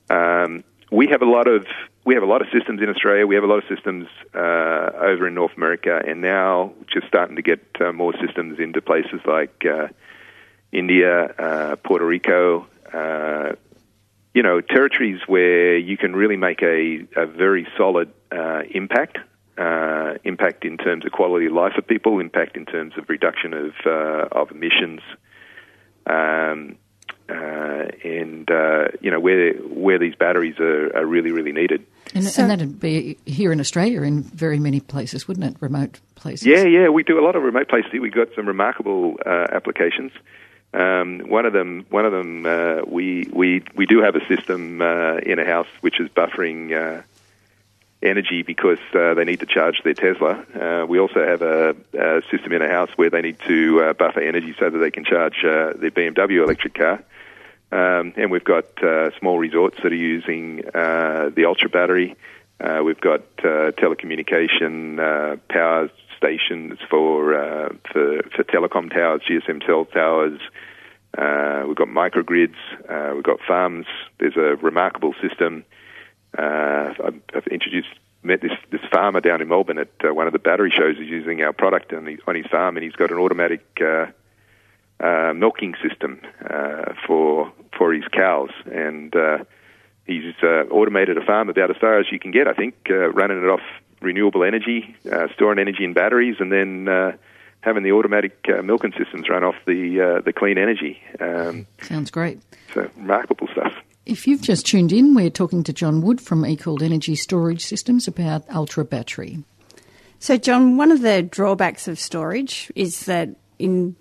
Um, 0.09 0.63
we 0.91 1.07
have 1.07 1.21
a 1.21 1.25
lot 1.25 1.47
of 1.47 1.65
we 2.03 2.15
have 2.15 2.23
a 2.23 2.27
lot 2.27 2.41
of 2.41 2.47
systems 2.51 2.81
in 2.81 2.89
Australia. 2.89 3.27
We 3.27 3.35
have 3.35 3.43
a 3.43 3.47
lot 3.47 3.63
of 3.63 3.65
systems 3.69 4.07
uh, 4.33 4.91
over 4.99 5.27
in 5.27 5.35
North 5.35 5.55
America, 5.55 6.01
and 6.05 6.21
now 6.21 6.73
just 6.91 7.07
starting 7.07 7.35
to 7.35 7.41
get 7.41 7.63
uh, 7.79 7.93
more 7.93 8.13
systems 8.25 8.59
into 8.59 8.81
places 8.81 9.21
like 9.25 9.65
uh, 9.65 9.87
India, 10.71 11.25
uh, 11.37 11.75
Puerto 11.77 12.05
Rico, 12.05 12.67
uh, 12.91 13.53
you 14.33 14.43
know, 14.43 14.61
territories 14.61 15.19
where 15.27 15.77
you 15.77 15.97
can 15.97 16.15
really 16.15 16.37
make 16.37 16.61
a, 16.61 17.05
a 17.15 17.25
very 17.25 17.67
solid 17.77 18.11
uh, 18.31 18.61
impact. 18.71 19.17
Uh, 19.57 20.17
impact 20.23 20.65
in 20.65 20.77
terms 20.77 21.05
of 21.05 21.11
quality 21.11 21.45
of 21.45 21.51
life 21.51 21.73
of 21.77 21.85
people, 21.85 22.19
impact 22.19 22.55
in 22.55 22.65
terms 22.65 22.93
of 22.97 23.07
reduction 23.09 23.53
of 23.53 23.73
uh, 23.85 24.27
of 24.31 24.49
emissions, 24.49 25.01
um, 26.07 26.77
uh, 27.29 27.85
and 28.03 28.49
uh, 28.49 28.87
you 29.01 29.11
know 29.11 29.19
where 29.19 29.53
where 29.53 29.99
these 29.99 30.15
batteries 30.15 30.57
are, 30.59 30.95
are 30.95 31.05
really 31.05 31.31
really 31.31 31.51
needed. 31.51 31.85
And, 32.15 32.23
so, 32.23 32.43
and, 32.43 32.51
that'd 32.51 32.79
be 32.79 33.17
here 33.25 33.51
in 33.51 33.59
Australia 33.59 34.01
in 34.01 34.23
very 34.23 34.57
many 34.57 34.79
places, 34.79 35.27
wouldn't 35.27 35.45
it? 35.45 35.57
Remote 35.61 35.99
places. 36.15 36.47
Yeah, 36.47 36.63
yeah, 36.63 36.89
we 36.89 37.03
do 37.03 37.19
a 37.19 37.23
lot 37.23 37.35
of 37.35 37.43
remote 37.43 37.69
places. 37.69 37.91
We've 38.01 38.11
got 38.11 38.29
some 38.35 38.47
remarkable 38.47 39.17
uh, 39.25 39.47
applications. 39.51 40.11
Um, 40.73 41.19
one 41.27 41.45
of 41.45 41.53
them, 41.53 41.85
one 41.89 42.05
of 42.05 42.13
them, 42.13 42.45
uh, 42.45 42.81
we 42.87 43.29
we 43.33 43.61
we 43.75 43.85
do 43.85 44.01
have 44.01 44.15
a 44.15 44.25
system 44.27 44.81
uh, 44.81 45.17
in 45.17 45.37
a 45.37 45.45
house 45.45 45.67
which 45.81 45.99
is 45.99 46.07
buffering 46.09 46.71
uh, 46.71 47.01
energy 48.01 48.41
because 48.41 48.79
uh, 48.93 49.13
they 49.13 49.25
need 49.25 49.41
to 49.41 49.45
charge 49.45 49.81
their 49.83 49.93
Tesla. 49.93 50.45
Uh, 50.55 50.85
we 50.87 50.97
also 50.97 51.25
have 51.25 51.41
a, 51.41 51.75
a, 51.93 52.21
system 52.31 52.53
in 52.53 52.61
a 52.61 52.69
house 52.69 52.89
where 52.95 53.09
they 53.09 53.21
need 53.21 53.37
to 53.47 53.81
uh, 53.81 53.93
buffer 53.93 54.21
energy 54.21 54.55
so 54.57 54.69
that 54.69 54.77
they 54.77 54.91
can 54.91 55.03
charge 55.03 55.41
their 55.43 55.91
BMW 55.91 56.43
electric 56.43 56.75
car. 56.75 57.03
Um, 57.73 58.13
and 58.15 58.31
we've 58.31 58.43
got 58.43 58.65
small 59.19 59.37
resorts 59.37 59.77
that 59.83 59.91
are 59.91 59.95
using 59.95 60.57
the 60.57 61.43
Ultra 61.45 61.69
battery. 61.69 62.15
we've 62.59 62.99
got 62.99 63.35
telecommunication 63.37 65.39
power 65.49 65.89
stations 66.21 66.77
for 66.89 67.33
uh, 67.33 67.69
for 67.91 68.21
for 68.35 68.43
telecom 68.43 68.93
towers, 68.93 69.21
GSM 69.27 69.65
cell 69.65 69.85
towers. 69.85 70.39
Uh, 71.17 71.63
we've 71.67 71.75
got 71.75 71.87
microgrids. 71.87 72.55
Uh, 72.87 73.13
we've 73.15 73.23
got 73.23 73.39
farms. 73.47 73.85
There's 74.19 74.37
a 74.37 74.55
remarkable 74.61 75.13
system. 75.21 75.65
Uh, 76.37 76.93
I've, 77.03 77.21
I've, 77.35 77.47
introduced 77.47 77.89
met 78.23 78.41
this 78.41 78.51
this 78.71 78.81
farmer 78.91 79.19
down 79.19 79.41
in 79.41 79.47
Melbourne 79.49 79.79
at 79.79 79.89
uh, 80.07 80.13
one 80.13 80.27
of 80.27 80.33
the 80.33 80.39
battery 80.39 80.71
shows. 80.71 80.95
He's 80.97 81.09
using 81.09 81.41
our 81.41 81.53
product 81.53 81.91
on, 81.91 82.07
on 82.27 82.35
his 82.35 82.45
farm, 82.45 82.77
and 82.77 82.83
he's 82.83 82.95
got 82.95 83.11
an 83.11 83.17
automatic 83.17 83.65
uh, 83.81 84.05
milking 85.33 85.73
system 85.81 86.21
for 87.07 87.51
for 87.77 87.93
his 87.93 88.03
cows 88.13 88.51
and 88.71 89.15
he's 90.05 90.35
automated 90.43 91.17
a 91.17 91.25
farm 91.25 91.49
about 91.49 91.71
as 91.71 91.77
far 91.77 91.99
as 91.99 92.05
you 92.11 92.19
can 92.19 92.31
get, 92.31 92.47
I 92.47 92.53
think, 92.53 92.75
running 92.89 93.43
it 93.43 93.49
off 93.49 93.61
renewable 94.01 94.43
energy, 94.43 94.95
uh, 95.11 95.27
storing 95.33 95.59
energy 95.59 95.83
in 95.83 95.93
batteries, 95.93 96.37
and 96.39 96.51
then 96.51 96.87
uh, 96.87 97.11
having 97.61 97.83
the 97.83 97.91
automatic 97.91 98.37
uh, 98.49 98.61
milking 98.61 98.93
systems 98.97 99.29
run 99.29 99.43
off 99.43 99.55
the 99.65 100.01
uh, 100.01 100.21
the 100.21 100.33
clean 100.33 100.57
energy. 100.57 101.01
Um, 101.19 101.67
Sounds 101.81 102.11
great. 102.11 102.41
So 102.73 102.89
remarkable 102.97 103.47
stuff. 103.51 103.73
If 104.05 104.27
you've 104.27 104.41
just 104.41 104.65
tuned 104.65 104.91
in, 104.91 105.13
we're 105.13 105.29
talking 105.29 105.63
to 105.63 105.73
John 105.73 106.01
Wood 106.01 106.19
from 106.19 106.43
Ecoult 106.43 106.81
Energy 106.81 107.15
Storage 107.15 107.63
Systems 107.63 108.07
about 108.07 108.43
Ultra 108.49 108.83
Battery. 108.83 109.43
So, 110.19 110.37
John, 110.37 110.77
one 110.77 110.91
of 110.91 111.01
the 111.01 111.21
drawbacks 111.21 111.87
of 111.87 111.99
storage 111.99 112.71
is 112.75 113.05
that 113.05 113.29
in 113.59 113.95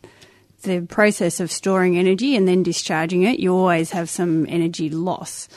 the 0.62 0.80
process 0.82 1.40
of 1.40 1.50
storing 1.50 1.98
energy 1.98 2.34
and 2.34 2.48
then 2.48 2.62
discharging 2.62 3.22
it, 3.22 3.40
you 3.40 3.54
always 3.54 3.90
have 3.92 4.08
some 4.08 4.46
energy 4.48 4.88
loss. 4.90 5.48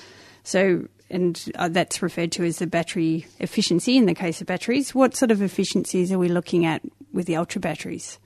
So, 0.44 0.88
and 1.14 1.52
uh, 1.56 1.70
that's 1.70 2.02
referred 2.02 2.32
to 2.34 2.44
as 2.44 2.60
the 2.60 2.68
battery 2.68 3.26
efficiency 3.40 3.96
in 3.98 4.06
the 4.06 4.16
case 4.16 4.42
of 4.42 4.48
batteries. 4.48 4.94
What 4.94 5.16
sort 5.16 5.32
of 5.32 5.42
efficiencies 5.42 6.12
are 6.12 6.20
we 6.20 6.28
looking 6.28 6.66
at 6.66 6.82
with 7.14 7.28
the 7.28 7.36
ultra 7.36 7.62
batteries? 7.62 8.20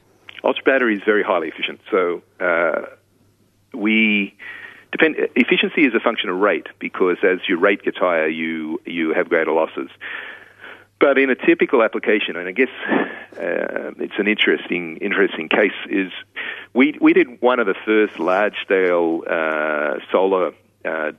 Ultra 0.43 0.63
battery 0.63 0.95
is 0.95 1.01
very 1.05 1.23
highly 1.23 1.49
efficient. 1.49 1.81
So, 1.91 2.21
uh, 2.39 2.87
we 3.73 4.35
Depend, 4.91 5.15
efficiency 5.35 5.81
is 5.85 5.93
a 5.93 5.99
function 5.99 6.29
of 6.29 6.37
rate 6.37 6.67
because 6.79 7.17
as 7.21 7.39
your 7.47 7.59
rate 7.59 7.83
gets 7.83 7.97
higher, 7.97 8.27
you 8.27 8.79
you 8.85 9.13
have 9.13 9.27
greater 9.27 9.51
losses. 9.51 9.89
But 10.99 11.17
in 11.17 11.29
a 11.29 11.35
typical 11.35 11.83
application, 11.83 12.37
and 12.37 12.47
I 12.47 12.51
guess 12.51 12.69
uh, 13.33 13.91
it's 13.99 14.17
an 14.17 14.27
interesting 14.27 14.97
interesting 14.97 15.49
case, 15.49 15.77
is 15.89 16.11
we 16.73 16.97
we 17.01 17.13
did 17.13 17.41
one 17.41 17.59
of 17.59 17.67
the 17.67 17.75
first 17.85 18.17
large 18.17 18.55
scale 18.63 19.23
uh, 19.29 19.95
solar 20.09 20.53
uh, 20.85 21.11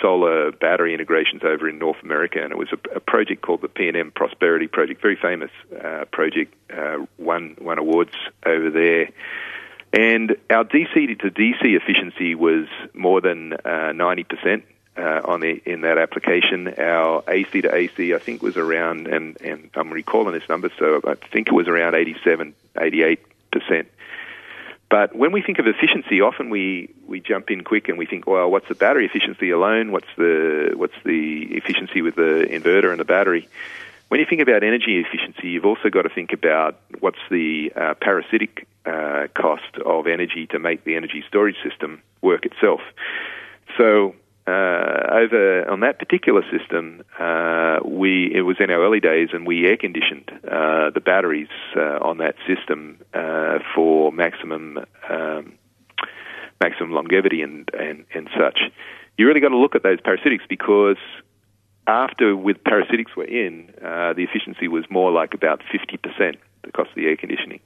solar 0.00 0.52
battery 0.52 0.94
integrations 0.94 1.42
over 1.44 1.68
in 1.68 1.78
North 1.78 2.02
America, 2.02 2.42
and 2.42 2.52
it 2.52 2.58
was 2.58 2.68
a, 2.72 2.96
a 2.96 3.00
project 3.00 3.42
called 3.42 3.62
the 3.62 3.68
PNM 3.68 4.14
Prosperity 4.14 4.66
Project, 4.66 5.00
very 5.00 5.16
famous 5.16 5.50
uh, 5.72 6.04
project, 6.12 6.54
uh, 6.76 7.04
won 7.18 7.56
won 7.60 7.78
awards 7.78 8.12
over 8.44 8.70
there. 8.70 9.10
And 9.92 10.36
our 10.50 10.64
DC 10.64 11.18
to 11.20 11.30
DC 11.30 11.62
efficiency 11.62 12.34
was 12.34 12.66
more 12.94 13.20
than 13.20 13.54
uh, 13.64 13.92
ninety 13.92 14.24
percent 14.24 14.64
uh, 14.96 15.20
on 15.24 15.40
the, 15.40 15.60
in 15.64 15.82
that 15.82 15.98
application. 15.98 16.74
Our 16.78 17.22
AC 17.28 17.62
to 17.62 17.74
AC, 17.74 18.14
I 18.14 18.18
think, 18.18 18.42
was 18.42 18.56
around, 18.56 19.06
and, 19.06 19.40
and 19.42 19.70
I'm 19.74 19.90
recalling 19.90 20.32
this 20.32 20.48
number, 20.48 20.70
so 20.78 21.00
I 21.06 21.14
think 21.14 21.48
it 21.48 21.52
was 21.52 21.68
around 21.68 21.94
87, 21.94 22.54
88 22.78 23.20
percent. 23.50 23.88
But 24.88 25.16
when 25.16 25.32
we 25.32 25.42
think 25.42 25.58
of 25.58 25.66
efficiency, 25.66 26.20
often 26.20 26.48
we, 26.48 26.94
we 27.06 27.20
jump 27.20 27.50
in 27.50 27.64
quick 27.64 27.88
and 27.88 27.98
we 27.98 28.06
think, 28.06 28.26
well, 28.26 28.50
what's 28.50 28.68
the 28.68 28.74
battery 28.74 29.04
efficiency 29.04 29.50
alone? 29.50 29.90
What's 29.90 30.06
the 30.16 30.74
what's 30.76 30.94
the 31.04 31.48
efficiency 31.50 32.02
with 32.02 32.14
the 32.14 32.46
inverter 32.48 32.90
and 32.90 33.00
the 33.00 33.04
battery? 33.04 33.48
When 34.08 34.20
you 34.20 34.26
think 34.26 34.40
about 34.40 34.62
energy 34.62 34.98
efficiency, 35.00 35.48
you've 35.48 35.64
also 35.64 35.90
got 35.90 36.02
to 36.02 36.08
think 36.08 36.32
about 36.32 36.80
what's 37.00 37.18
the 37.30 37.72
uh, 37.74 37.94
parasitic 37.94 38.68
uh, 38.84 39.26
cost 39.34 39.76
of 39.84 40.06
energy 40.06 40.46
to 40.48 40.60
make 40.60 40.84
the 40.84 40.94
energy 40.94 41.24
storage 41.26 41.56
system 41.68 42.00
work 42.22 42.46
itself. 42.46 42.80
So 43.76 44.14
uh, 44.46 45.08
over 45.10 45.68
on 45.68 45.80
that 45.80 45.98
particular 45.98 46.42
system, 46.50 47.02
uh, 47.18 47.78
we 47.84 48.30
it 48.34 48.42
was 48.42 48.56
in 48.60 48.70
our 48.70 48.80
early 48.80 49.00
days, 49.00 49.30
and 49.32 49.46
we 49.46 49.66
air 49.66 49.76
conditioned 49.76 50.30
uh, 50.44 50.90
the 50.90 51.00
batteries 51.04 51.48
uh, 51.76 51.98
on 52.00 52.18
that 52.18 52.36
system 52.46 52.98
uh, 53.12 53.58
for 53.74 54.12
maximum 54.12 54.78
um, 55.10 55.54
maximum 56.60 56.92
longevity 56.92 57.42
and, 57.42 57.68
and 57.78 58.04
and 58.14 58.28
such. 58.38 58.60
You 59.18 59.26
really 59.26 59.40
got 59.40 59.48
to 59.48 59.56
look 59.56 59.74
at 59.74 59.82
those 59.82 59.98
parasitics 60.00 60.46
because 60.48 60.98
after 61.86 62.36
with 62.36 62.58
parasitics 62.64 63.16
were 63.16 63.24
in, 63.24 63.70
uh, 63.82 64.12
the 64.12 64.22
efficiency 64.22 64.68
was 64.68 64.84
more 64.90 65.10
like 65.10 65.34
about 65.34 65.62
fifty 65.72 65.96
percent 65.96 66.36
the 66.62 66.72
cost 66.72 66.90
of 66.90 66.96
the 66.96 67.06
air 67.06 67.16
conditioning. 67.16 67.60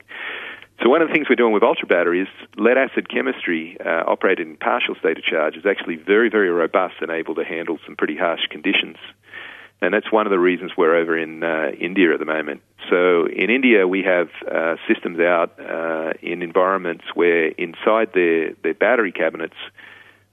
So 0.82 0.88
one 0.88 1.02
of 1.02 1.08
the 1.08 1.14
things 1.14 1.28
we're 1.28 1.36
doing 1.36 1.52
with 1.52 1.62
ultra 1.62 1.86
batteries, 1.86 2.28
lead 2.56 2.78
acid 2.78 3.10
chemistry 3.10 3.76
uh, 3.84 4.04
operated 4.06 4.46
in 4.46 4.56
partial 4.56 4.94
state 4.94 5.18
of 5.18 5.24
charge 5.24 5.56
is 5.56 5.66
actually 5.66 5.96
very, 5.96 6.30
very 6.30 6.48
robust 6.48 6.94
and 7.02 7.10
able 7.10 7.34
to 7.34 7.44
handle 7.44 7.78
some 7.84 7.96
pretty 7.96 8.16
harsh 8.16 8.46
conditions. 8.48 8.96
And 9.82 9.92
that's 9.92 10.10
one 10.10 10.26
of 10.26 10.30
the 10.30 10.38
reasons 10.38 10.72
we're 10.76 10.96
over 10.96 11.18
in 11.18 11.42
uh, 11.42 11.72
India 11.78 12.12
at 12.12 12.18
the 12.18 12.24
moment. 12.24 12.62
So 12.88 13.26
in 13.26 13.50
India, 13.50 13.86
we 13.86 14.02
have 14.02 14.28
uh, 14.50 14.76
systems 14.88 15.20
out 15.20 15.58
uh, 15.60 16.12
in 16.22 16.42
environments 16.42 17.04
where 17.14 17.48
inside 17.48 18.12
their, 18.14 18.54
their 18.62 18.74
battery 18.74 19.12
cabinets, 19.12 19.56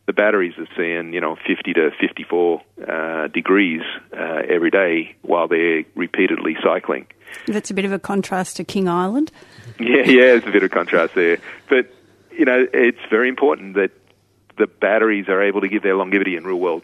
the 0.07 0.13
batteries 0.13 0.53
are 0.57 0.67
seeing, 0.75 1.13
you 1.13 1.21
know, 1.21 1.35
50 1.45 1.73
to 1.73 1.91
54 1.99 2.61
uh, 2.87 3.27
degrees 3.27 3.81
uh, 4.13 4.41
every 4.49 4.71
day 4.71 5.15
while 5.21 5.47
they're 5.47 5.83
repeatedly 5.95 6.55
cycling. 6.63 7.05
That's 7.45 7.69
a 7.69 7.73
bit 7.73 7.85
of 7.85 7.91
a 7.91 7.99
contrast 7.99 8.55
to 8.57 8.63
King 8.63 8.87
Island. 8.87 9.31
Yeah, 9.79 9.97
yeah, 10.05 10.25
there's 10.37 10.45
a 10.45 10.51
bit 10.51 10.63
of 10.63 10.71
contrast 10.71 11.13
there. 11.13 11.37
But, 11.69 11.93
you 12.31 12.45
know, 12.45 12.65
it's 12.73 13.01
very 13.09 13.27
important 13.27 13.75
that 13.75 13.91
the 14.57 14.65
batteries 14.67 15.27
are 15.27 15.41
able 15.41 15.61
to 15.61 15.67
give 15.67 15.83
their 15.83 15.95
longevity 15.95 16.35
in 16.35 16.43
real 16.45 16.59
world 16.59 16.83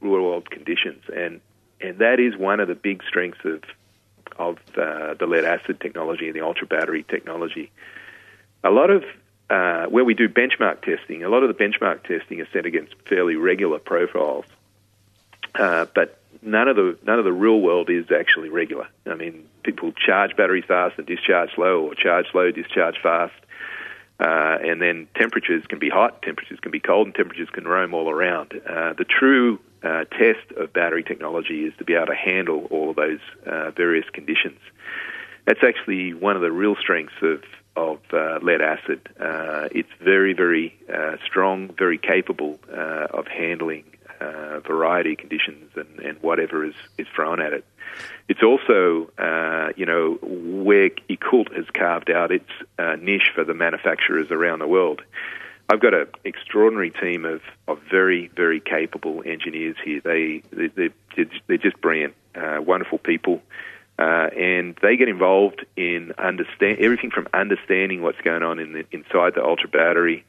real 0.00 0.22
world 0.22 0.50
conditions, 0.50 1.02
and 1.14 1.40
and 1.80 1.98
that 1.98 2.20
is 2.20 2.36
one 2.36 2.60
of 2.60 2.68
the 2.68 2.74
big 2.74 3.02
strengths 3.08 3.44
of 3.44 3.62
of 4.38 4.58
uh, 4.76 5.14
the 5.14 5.26
lead 5.26 5.44
acid 5.44 5.80
technology 5.80 6.26
and 6.26 6.36
the 6.36 6.40
ultra 6.40 6.66
battery 6.66 7.04
technology. 7.08 7.70
A 8.62 8.70
lot 8.70 8.90
of 8.90 9.04
uh, 9.50 9.86
where 9.86 10.04
we 10.04 10.14
do 10.14 10.28
benchmark 10.28 10.82
testing, 10.82 11.22
a 11.22 11.28
lot 11.28 11.42
of 11.42 11.54
the 11.54 11.64
benchmark 11.64 12.02
testing 12.04 12.40
is 12.40 12.46
set 12.52 12.64
against 12.66 12.94
fairly 13.08 13.36
regular 13.36 13.78
profiles, 13.78 14.46
uh, 15.54 15.86
but 15.94 16.18
none 16.42 16.68
of 16.68 16.76
the 16.76 16.98
none 17.04 17.18
of 17.18 17.24
the 17.24 17.32
real 17.32 17.60
world 17.60 17.90
is 17.90 18.06
actually 18.10 18.48
regular. 18.48 18.88
I 19.06 19.14
mean, 19.14 19.46
people 19.62 19.92
charge 19.92 20.34
batteries 20.36 20.64
fast 20.66 20.98
and 20.98 21.06
discharge 21.06 21.54
slow, 21.54 21.86
or 21.86 21.94
charge 21.94 22.26
slow, 22.30 22.50
discharge 22.50 22.96
fast. 23.02 23.34
Uh, 24.20 24.58
and 24.62 24.80
then 24.80 25.08
temperatures 25.16 25.64
can 25.66 25.80
be 25.80 25.90
hot, 25.90 26.22
temperatures 26.22 26.60
can 26.60 26.70
be 26.70 26.78
cold, 26.78 27.08
and 27.08 27.14
temperatures 27.16 27.50
can 27.50 27.64
roam 27.64 27.92
all 27.92 28.08
around. 28.08 28.52
Uh, 28.64 28.92
the 28.92 29.04
true 29.04 29.58
uh, 29.82 30.04
test 30.04 30.52
of 30.56 30.72
battery 30.72 31.02
technology 31.02 31.64
is 31.64 31.74
to 31.78 31.84
be 31.84 31.94
able 31.94 32.06
to 32.06 32.14
handle 32.14 32.66
all 32.70 32.90
of 32.90 32.96
those 32.96 33.18
various 33.76 34.08
conditions. 34.10 34.58
That's 35.46 35.64
actually 35.64 36.14
one 36.14 36.36
of 36.36 36.42
the 36.42 36.52
real 36.52 36.76
strengths 36.76 37.20
of 37.22 37.42
of 37.76 37.98
uh, 38.12 38.38
lead 38.42 38.60
acid. 38.60 39.00
Uh, 39.18 39.68
it's 39.72 39.88
very, 40.00 40.32
very 40.32 40.76
strong, 41.26 41.74
very 41.76 41.98
capable 41.98 42.58
of 42.70 43.26
handling 43.26 43.84
uh, 44.20 44.60
variety 44.60 45.16
conditions 45.16 45.70
and, 45.76 45.98
and 45.98 46.22
whatever 46.22 46.64
is, 46.64 46.74
is 46.98 47.06
thrown 47.14 47.40
at 47.40 47.52
it. 47.52 47.64
It's 48.28 48.42
also, 48.42 49.10
uh, 49.18 49.72
you 49.76 49.86
know, 49.86 50.18
where 50.22 50.90
Ecoult 51.08 51.54
has 51.54 51.66
carved 51.72 52.10
out 52.10 52.32
its 52.32 52.48
uh, 52.78 52.96
niche 52.96 53.30
for 53.34 53.44
the 53.44 53.54
manufacturers 53.54 54.30
around 54.30 54.60
the 54.60 54.68
world. 54.68 55.02
I've 55.70 55.80
got 55.80 55.94
an 55.94 56.06
extraordinary 56.24 56.90
team 56.90 57.24
of, 57.24 57.40
of 57.66 57.80
very, 57.90 58.30
very 58.34 58.60
capable 58.60 59.22
engineers 59.24 59.76
here. 59.84 60.00
They, 60.02 60.42
they, 60.50 60.68
they're, 60.68 61.26
they're 61.46 61.58
just 61.58 61.80
brilliant, 61.80 62.14
uh, 62.34 62.60
wonderful 62.60 62.98
people. 62.98 63.42
Uh, 63.98 64.28
and 64.36 64.76
they 64.82 64.96
get 64.96 65.08
involved 65.08 65.64
in 65.76 66.12
understand 66.18 66.78
everything 66.78 67.10
from 67.10 67.28
understanding 67.32 68.02
what's 68.02 68.20
going 68.22 68.42
on 68.42 68.58
in 68.58 68.72
the, 68.72 68.84
inside 68.90 69.34
the 69.34 69.44
ultra 69.44 69.68
battery, 69.68 70.24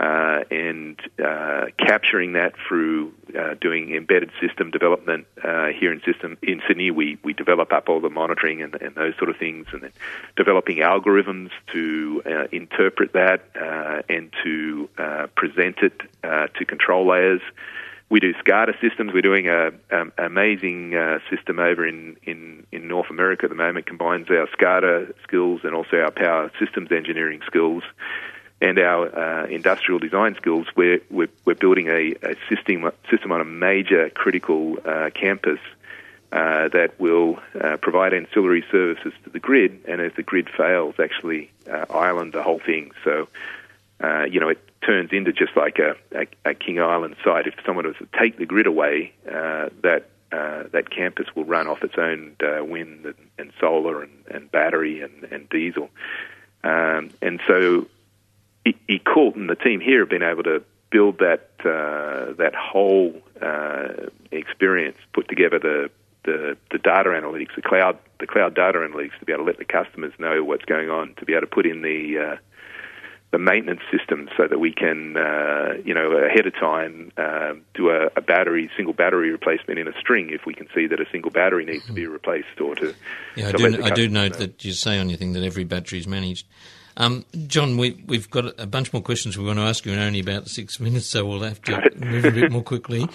uh, 0.00 0.40
and 0.50 1.00
uh, 1.24 1.66
capturing 1.78 2.32
that 2.32 2.54
through 2.66 3.12
uh, 3.38 3.54
doing 3.60 3.94
embedded 3.94 4.30
system 4.40 4.72
development 4.72 5.24
uh, 5.44 5.68
here 5.68 5.92
in 5.92 6.02
system 6.02 6.36
in 6.42 6.60
Sydney. 6.66 6.90
We 6.90 7.16
we 7.22 7.32
develop 7.32 7.72
up 7.72 7.88
all 7.88 8.00
the 8.00 8.10
monitoring 8.10 8.60
and, 8.60 8.74
and 8.74 8.96
those 8.96 9.16
sort 9.16 9.30
of 9.30 9.36
things, 9.36 9.68
and 9.72 9.82
then 9.82 9.92
developing 10.34 10.78
algorithms 10.78 11.50
to 11.72 12.22
uh, 12.26 12.48
interpret 12.50 13.12
that 13.12 13.44
uh, 13.54 14.02
and 14.08 14.32
to 14.42 14.88
present 15.36 15.78
it 15.78 16.00
to 16.22 16.64
control 16.64 17.06
layers. 17.06 17.42
We 18.10 18.20
do 18.20 18.34
SCADA 18.34 18.80
systems. 18.80 19.12
We're 19.12 19.22
doing 19.22 19.48
a, 19.48 19.72
um, 19.90 20.12
amazing 20.18 20.92
system 21.30 21.58
over 21.58 21.86
in, 21.86 22.16
in, 22.22 22.66
in 22.70 22.86
North 22.86 23.10
America 23.10 23.44
at 23.44 23.50
the 23.50 23.56
moment. 23.56 23.86
Combines 23.86 24.28
our 24.30 24.46
SCADA 24.46 25.14
skills 25.22 25.62
and 25.64 25.74
also 25.74 25.96
our 25.98 26.10
power 26.10 26.52
systems 26.60 26.92
engineering 26.92 27.40
skills 27.46 27.82
and 28.60 28.78
our 28.78 29.14
uh, 29.14 29.46
industrial 29.46 29.98
design 29.98 30.34
skills, 30.36 30.66
we're, 30.76 31.00
we're, 31.10 31.28
we're 31.44 31.54
building 31.54 31.88
a, 31.88 32.14
a, 32.22 32.34
system, 32.48 32.90
system 33.10 33.32
on 33.32 33.40
a 33.40 33.44
major 33.44 34.10
critical 34.10 34.78
uh, 34.84 35.10
campus 35.14 35.58
uh, 36.32 36.68
that 36.68 36.98
will 36.98 37.38
uh, 37.60 37.76
provide 37.76 38.14
ancillary 38.14 38.64
services 38.70 39.12
to 39.22 39.30
the 39.30 39.38
grid, 39.38 39.78
and 39.86 40.00
if 40.00 40.16
the 40.16 40.22
grid 40.22 40.48
fails, 40.48 40.94
actually 40.98 41.50
uh, 41.70 41.84
island 41.90 42.32
the 42.32 42.42
whole 42.42 42.58
thing. 42.58 42.90
So, 43.04 43.28
uh, 44.00 44.24
you 44.24 44.40
know, 44.40 44.48
it 44.48 44.73
turns 44.84 45.10
into 45.12 45.32
just 45.32 45.56
like 45.56 45.78
a, 45.78 45.96
a, 46.16 46.26
a, 46.50 46.54
King 46.54 46.80
Island 46.80 47.16
site. 47.24 47.46
If 47.46 47.54
someone 47.64 47.86
was 47.86 47.96
to 47.96 48.08
take 48.18 48.38
the 48.38 48.46
grid 48.46 48.66
away, 48.66 49.12
that 49.24 50.04
that 50.30 50.90
campus 50.90 51.26
will 51.36 51.44
run 51.44 51.68
off 51.68 51.82
its 51.82 51.94
own 51.96 52.36
wind 52.68 53.04
and, 53.04 53.14
and 53.38 53.52
solar 53.60 54.02
and, 54.02 54.12
and 54.28 54.50
battery 54.50 55.00
and, 55.02 55.24
and 55.30 55.48
diesel. 55.48 55.90
Um, 56.64 57.10
and 57.20 57.40
so 57.46 57.86
Ecoult 58.88 59.36
and 59.36 59.48
the 59.48 59.56
team 59.56 59.80
here 59.80 60.00
have 60.00 60.08
been 60.08 60.22
able 60.22 60.42
to 60.44 60.62
build 60.90 61.18
that 61.18 61.50
uh, 61.60 62.32
that 62.38 62.54
whole 62.54 63.20
uh, 63.42 64.08
experience, 64.30 64.96
put 65.12 65.28
together 65.28 65.58
the, 65.58 65.90
the 66.24 66.56
the 66.70 66.78
data 66.78 67.10
analytics, 67.10 67.54
the 67.54 67.62
cloud 67.62 67.98
the 68.20 68.26
cloud 68.26 68.54
data 68.54 68.78
analytics 68.78 69.18
to 69.18 69.24
be 69.26 69.32
able 69.32 69.44
to 69.44 69.48
let 69.48 69.58
the 69.58 69.64
customers 69.64 70.12
know 70.18 70.42
what's 70.42 70.64
going 70.64 70.88
on, 70.88 71.14
to 71.16 71.24
be 71.24 71.32
able 71.32 71.42
to 71.42 71.46
put 71.46 71.66
in 71.66 71.82
the 71.82 72.18
uh, 72.18 72.36
the 73.34 73.38
maintenance 73.38 73.80
system 73.90 74.28
so 74.36 74.46
that 74.46 74.60
we 74.60 74.72
can, 74.72 75.16
uh, 75.16 75.72
you 75.84 75.92
know, 75.92 76.12
ahead 76.12 76.46
of 76.46 76.54
time 76.54 77.10
uh, 77.16 77.54
do 77.74 77.90
a, 77.90 78.06
a, 78.14 78.20
battery, 78.20 78.70
single 78.76 78.94
battery 78.94 79.32
replacement 79.32 79.76
in 79.76 79.88
a 79.88 79.92
string 79.98 80.30
if 80.30 80.46
we 80.46 80.54
can 80.54 80.68
see 80.72 80.86
that 80.86 81.00
a 81.00 81.04
single 81.10 81.32
battery 81.32 81.64
needs 81.64 81.84
to 81.84 81.92
be 81.92 82.06
replaced 82.06 82.60
or 82.60 82.76
to. 82.76 82.94
Yeah, 83.34 83.48
I 83.48 83.52
do, 83.52 83.82
I 83.82 83.90
do 83.90 84.08
note 84.08 84.34
know. 84.34 84.38
that 84.38 84.64
you 84.64 84.70
say 84.70 85.00
on 85.00 85.08
your 85.08 85.18
thing 85.18 85.32
that 85.32 85.42
every 85.42 85.64
battery 85.64 85.98
is 85.98 86.06
managed. 86.06 86.46
Um, 86.96 87.24
John, 87.48 87.76
we, 87.76 88.04
have 88.12 88.30
got 88.30 88.54
a 88.56 88.68
bunch 88.68 88.92
more 88.92 89.02
questions 89.02 89.36
we 89.36 89.44
want 89.44 89.58
to 89.58 89.64
ask 89.64 89.84
you 89.84 89.92
in 89.92 89.98
only 89.98 90.20
about 90.20 90.46
six 90.46 90.78
minutes, 90.78 91.06
so 91.06 91.26
we'll 91.26 91.40
have 91.40 91.60
to 91.62 91.90
move 91.96 92.24
a 92.24 92.30
bit 92.30 92.52
more 92.52 92.62
quickly. 92.62 93.08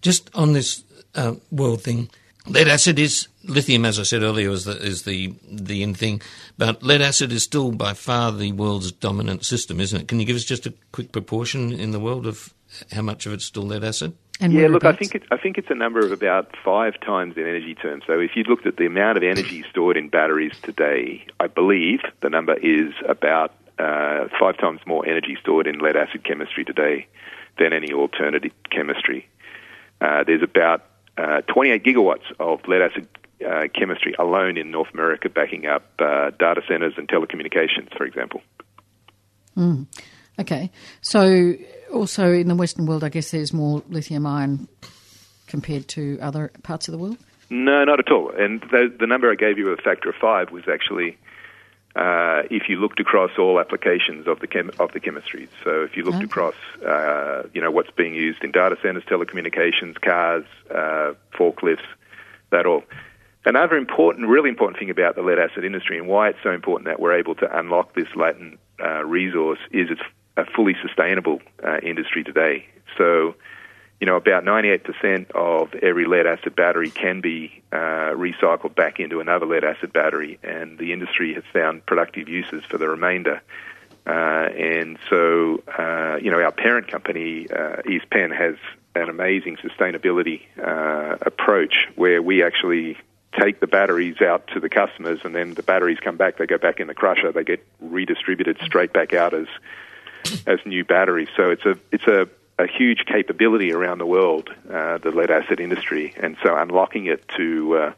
Just 0.00 0.30
on 0.32 0.52
this 0.52 0.84
uh, 1.16 1.34
world 1.50 1.82
thing, 1.82 2.08
lead 2.46 2.68
acid 2.68 2.98
is 2.98 3.28
lithium, 3.44 3.84
as 3.84 3.98
I 3.98 4.02
said 4.02 4.22
earlier, 4.22 4.50
is 4.50 4.64
the 4.64 4.76
is 4.76 5.02
the 5.02 5.34
the 5.50 5.82
in 5.82 5.94
thing, 5.94 6.22
but 6.58 6.82
lead 6.82 7.02
acid 7.02 7.32
is 7.32 7.42
still 7.42 7.72
by 7.72 7.94
far 7.94 8.32
the 8.32 8.52
world's 8.52 8.92
dominant 8.92 9.44
system, 9.44 9.80
isn't 9.80 10.02
it? 10.02 10.08
Can 10.08 10.20
you 10.20 10.26
give 10.26 10.36
us 10.36 10.44
just 10.44 10.66
a 10.66 10.74
quick 10.92 11.12
proportion 11.12 11.72
in 11.72 11.90
the 11.90 12.00
world 12.00 12.26
of 12.26 12.52
how 12.92 13.02
much 13.02 13.26
of 13.26 13.32
it's 13.32 13.44
still 13.44 13.64
lead 13.64 13.84
acid? 13.84 14.14
And 14.38 14.52
yeah, 14.52 14.68
look, 14.68 14.84
I 14.84 14.92
think 14.92 15.14
it, 15.14 15.22
I 15.30 15.38
think 15.38 15.56
it's 15.56 15.70
a 15.70 15.74
number 15.74 16.00
of 16.00 16.12
about 16.12 16.54
five 16.62 17.00
times 17.00 17.36
in 17.36 17.44
energy 17.44 17.74
terms. 17.74 18.04
So 18.06 18.20
if 18.20 18.32
you 18.36 18.42
looked 18.42 18.66
at 18.66 18.76
the 18.76 18.84
amount 18.84 19.16
of 19.16 19.22
energy 19.22 19.64
stored 19.70 19.96
in 19.96 20.10
batteries 20.10 20.52
today, 20.62 21.24
I 21.40 21.46
believe 21.46 22.00
the 22.20 22.28
number 22.28 22.54
is 22.54 22.92
about 23.08 23.54
uh, 23.78 24.28
five 24.38 24.58
times 24.58 24.80
more 24.86 25.06
energy 25.06 25.38
stored 25.40 25.66
in 25.66 25.78
lead 25.78 25.96
acid 25.96 26.24
chemistry 26.24 26.64
today 26.64 27.06
than 27.58 27.72
any 27.72 27.94
alternative 27.94 28.52
chemistry. 28.70 29.26
Uh, 30.02 30.22
there's 30.24 30.42
about 30.42 30.84
uh, 31.18 31.42
28 31.42 31.84
gigawatts 31.84 32.24
of 32.38 32.60
lead 32.66 32.82
acid 32.82 33.08
uh, 33.46 33.68
chemistry 33.74 34.14
alone 34.18 34.56
in 34.56 34.70
North 34.70 34.88
America 34.94 35.28
backing 35.28 35.66
up 35.66 35.84
uh, 35.98 36.30
data 36.38 36.62
centers 36.68 36.94
and 36.96 37.08
telecommunications, 37.08 37.94
for 37.96 38.04
example. 38.04 38.42
Mm. 39.56 39.86
Okay. 40.38 40.70
So, 41.00 41.54
also 41.92 42.32
in 42.32 42.48
the 42.48 42.54
Western 42.54 42.86
world, 42.86 43.04
I 43.04 43.08
guess 43.08 43.30
there's 43.30 43.52
more 43.52 43.82
lithium 43.88 44.26
ion 44.26 44.68
compared 45.46 45.88
to 45.88 46.18
other 46.20 46.50
parts 46.62 46.88
of 46.88 46.92
the 46.92 46.98
world? 46.98 47.18
No, 47.48 47.84
not 47.84 48.00
at 48.00 48.10
all. 48.10 48.30
And 48.36 48.60
the, 48.72 48.92
the 48.98 49.06
number 49.06 49.30
I 49.30 49.36
gave 49.36 49.58
you, 49.58 49.68
a 49.70 49.76
factor 49.76 50.08
of 50.08 50.16
five, 50.20 50.50
was 50.50 50.64
actually 50.72 51.16
uh, 51.96 52.42
if 52.50 52.68
you 52.68 52.76
looked 52.76 53.00
across 53.00 53.30
all 53.38 53.58
applications 53.58 54.26
of 54.26 54.40
the 54.40 54.46
chem- 54.46 54.70
of 54.78 54.92
the 54.92 55.00
chemistries. 55.00 55.48
So 55.64 55.82
if 55.82 55.96
you 55.96 56.04
looked 56.04 56.18
Okay. 56.18 56.26
across, 56.26 56.54
uh, 56.86 57.44
you 57.54 57.60
know, 57.60 57.70
what's 57.70 57.90
being 57.90 58.14
used 58.14 58.44
in 58.44 58.52
data 58.52 58.76
centers, 58.82 59.04
telecommunications, 59.04 59.98
cars, 60.00 60.44
uh, 60.70 61.14
forklifts, 61.32 61.88
that 62.50 62.66
all. 62.66 62.84
Another 63.46 63.76
important, 63.76 64.28
really 64.28 64.50
important 64.50 64.78
thing 64.78 64.90
about 64.90 65.14
the 65.14 65.22
lead 65.22 65.38
acid 65.38 65.64
industry 65.64 65.96
and 65.98 66.08
why 66.08 66.28
it's 66.28 66.38
so 66.42 66.50
important 66.50 66.86
that 66.86 66.98
we're 67.00 67.16
able 67.16 67.34
to 67.36 67.58
unlock 67.58 67.94
this 67.94 68.08
latent 68.16 68.58
uh, 68.82 69.04
resource 69.04 69.60
is 69.70 69.88
it's 69.90 70.00
a 70.36 70.44
fully 70.44 70.74
sustainable 70.82 71.40
uh, 71.64 71.78
industry 71.82 72.22
today. 72.24 72.66
So, 72.98 73.34
you 74.00 74.06
know, 74.06 74.16
about 74.16 74.44
98% 74.44 75.30
of 75.30 75.74
every 75.74 76.04
lead 76.06 76.26
acid 76.26 76.54
battery 76.54 76.90
can 76.90 77.20
be 77.20 77.62
uh, 77.72 78.12
recycled 78.12 78.74
back 78.74 79.00
into 79.00 79.20
another 79.20 79.46
lead 79.46 79.64
acid 79.64 79.92
battery, 79.92 80.38
and 80.42 80.78
the 80.78 80.92
industry 80.92 81.32
has 81.34 81.44
found 81.52 81.84
productive 81.86 82.28
uses 82.28 82.62
for 82.64 82.76
the 82.76 82.88
remainder. 82.88 83.40
Uh, 84.06 84.10
and 84.56 84.98
so, 85.08 85.62
uh, 85.78 86.16
you 86.20 86.30
know, 86.30 86.40
our 86.40 86.52
parent 86.52 86.88
company, 86.88 87.48
uh, 87.50 87.82
East 87.90 88.08
Penn, 88.10 88.30
has 88.30 88.54
an 88.94 89.08
amazing 89.08 89.56
sustainability 89.56 90.42
uh, 90.62 91.16
approach 91.22 91.88
where 91.96 92.22
we 92.22 92.42
actually 92.42 92.96
take 93.38 93.60
the 93.60 93.66
batteries 93.66 94.20
out 94.20 94.46
to 94.48 94.60
the 94.60 94.68
customers, 94.68 95.20
and 95.24 95.34
then 95.34 95.54
the 95.54 95.62
batteries 95.62 95.98
come 96.00 96.16
back. 96.16 96.38
They 96.38 96.46
go 96.46 96.58
back 96.58 96.80
in 96.80 96.86
the 96.86 96.94
crusher. 96.94 97.32
They 97.32 97.44
get 97.44 97.66
redistributed 97.80 98.58
straight 98.64 98.92
back 98.92 99.12
out 99.12 99.34
as 99.34 99.46
as 100.46 100.58
new 100.64 100.84
batteries. 100.84 101.28
So 101.36 101.50
it's 101.50 101.64
a 101.64 101.78
it's 101.92 102.06
a, 102.06 102.28
a 102.58 102.66
huge 102.66 103.04
capability 103.06 103.72
around 103.72 103.98
the 103.98 104.06
world, 104.06 104.48
uh, 104.72 104.98
the 104.98 105.10
lead 105.10 105.30
acid 105.30 105.60
industry, 105.60 106.14
and 106.16 106.36
so 106.42 106.56
unlocking 106.56 107.06
it 107.06 107.26
to 107.36 107.76
uh, 107.76 107.92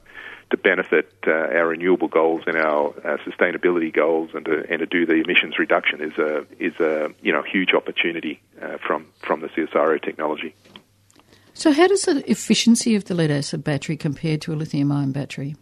to 0.50 0.56
benefit 0.56 1.12
uh, 1.26 1.30
our 1.30 1.68
renewable 1.68 2.08
goals 2.08 2.42
and 2.46 2.56
our 2.56 2.88
uh, 2.88 3.18
sustainability 3.18 3.92
goals, 3.92 4.30
and 4.34 4.44
to 4.46 4.64
and 4.68 4.80
to 4.80 4.86
do 4.86 5.06
the 5.06 5.14
emissions 5.14 5.58
reduction 5.58 6.00
is 6.00 6.18
a 6.18 6.44
is 6.58 6.74
a 6.80 7.08
you 7.22 7.32
know 7.32 7.42
huge 7.42 7.72
opportunity 7.72 8.40
uh, 8.60 8.78
from 8.78 9.06
from 9.20 9.40
the 9.40 9.48
CSIRO 9.48 10.02
technology. 10.02 10.54
So, 11.54 11.72
how 11.72 11.86
does 11.86 12.02
the 12.02 12.28
efficiency 12.30 12.94
of 12.94 13.04
the 13.04 13.14
lead 13.14 13.30
acid 13.30 13.64
battery 13.64 13.96
compare 13.96 14.38
to 14.38 14.52
a 14.52 14.56
lithium 14.56 14.92
ion 14.92 15.12
battery? 15.12 15.56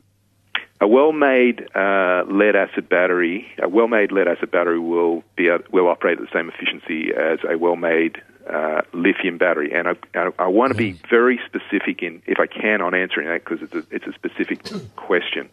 A 0.78 0.86
well-made 0.86 1.68
uh, 1.74 2.24
lead 2.28 2.54
acid 2.54 2.90
battery, 2.90 3.46
a 3.62 3.66
well-made 3.66 4.12
lead 4.12 4.28
acid 4.28 4.50
battery 4.50 4.78
will 4.78 5.22
be 5.34 5.48
will 5.70 5.88
operate 5.88 6.18
at 6.18 6.24
the 6.24 6.38
same 6.38 6.50
efficiency 6.50 7.14
as 7.14 7.38
a 7.48 7.56
well-made 7.56 8.20
uh, 8.48 8.82
lithium 8.92 9.38
battery. 9.38 9.72
And 9.72 9.88
I, 9.88 9.94
I, 10.14 10.30
I 10.38 10.46
want 10.48 10.72
to 10.72 10.76
be 10.76 10.92
very 10.92 11.40
specific 11.46 12.02
in, 12.02 12.22
if 12.26 12.38
I 12.38 12.46
can, 12.46 12.80
on 12.80 12.94
answering 12.94 13.28
that 13.28 13.44
because 13.44 13.62
it's 13.62 13.74
a, 13.74 13.94
it's 13.94 14.06
a 14.06 14.12
specific 14.12 14.62
question. 14.96 15.48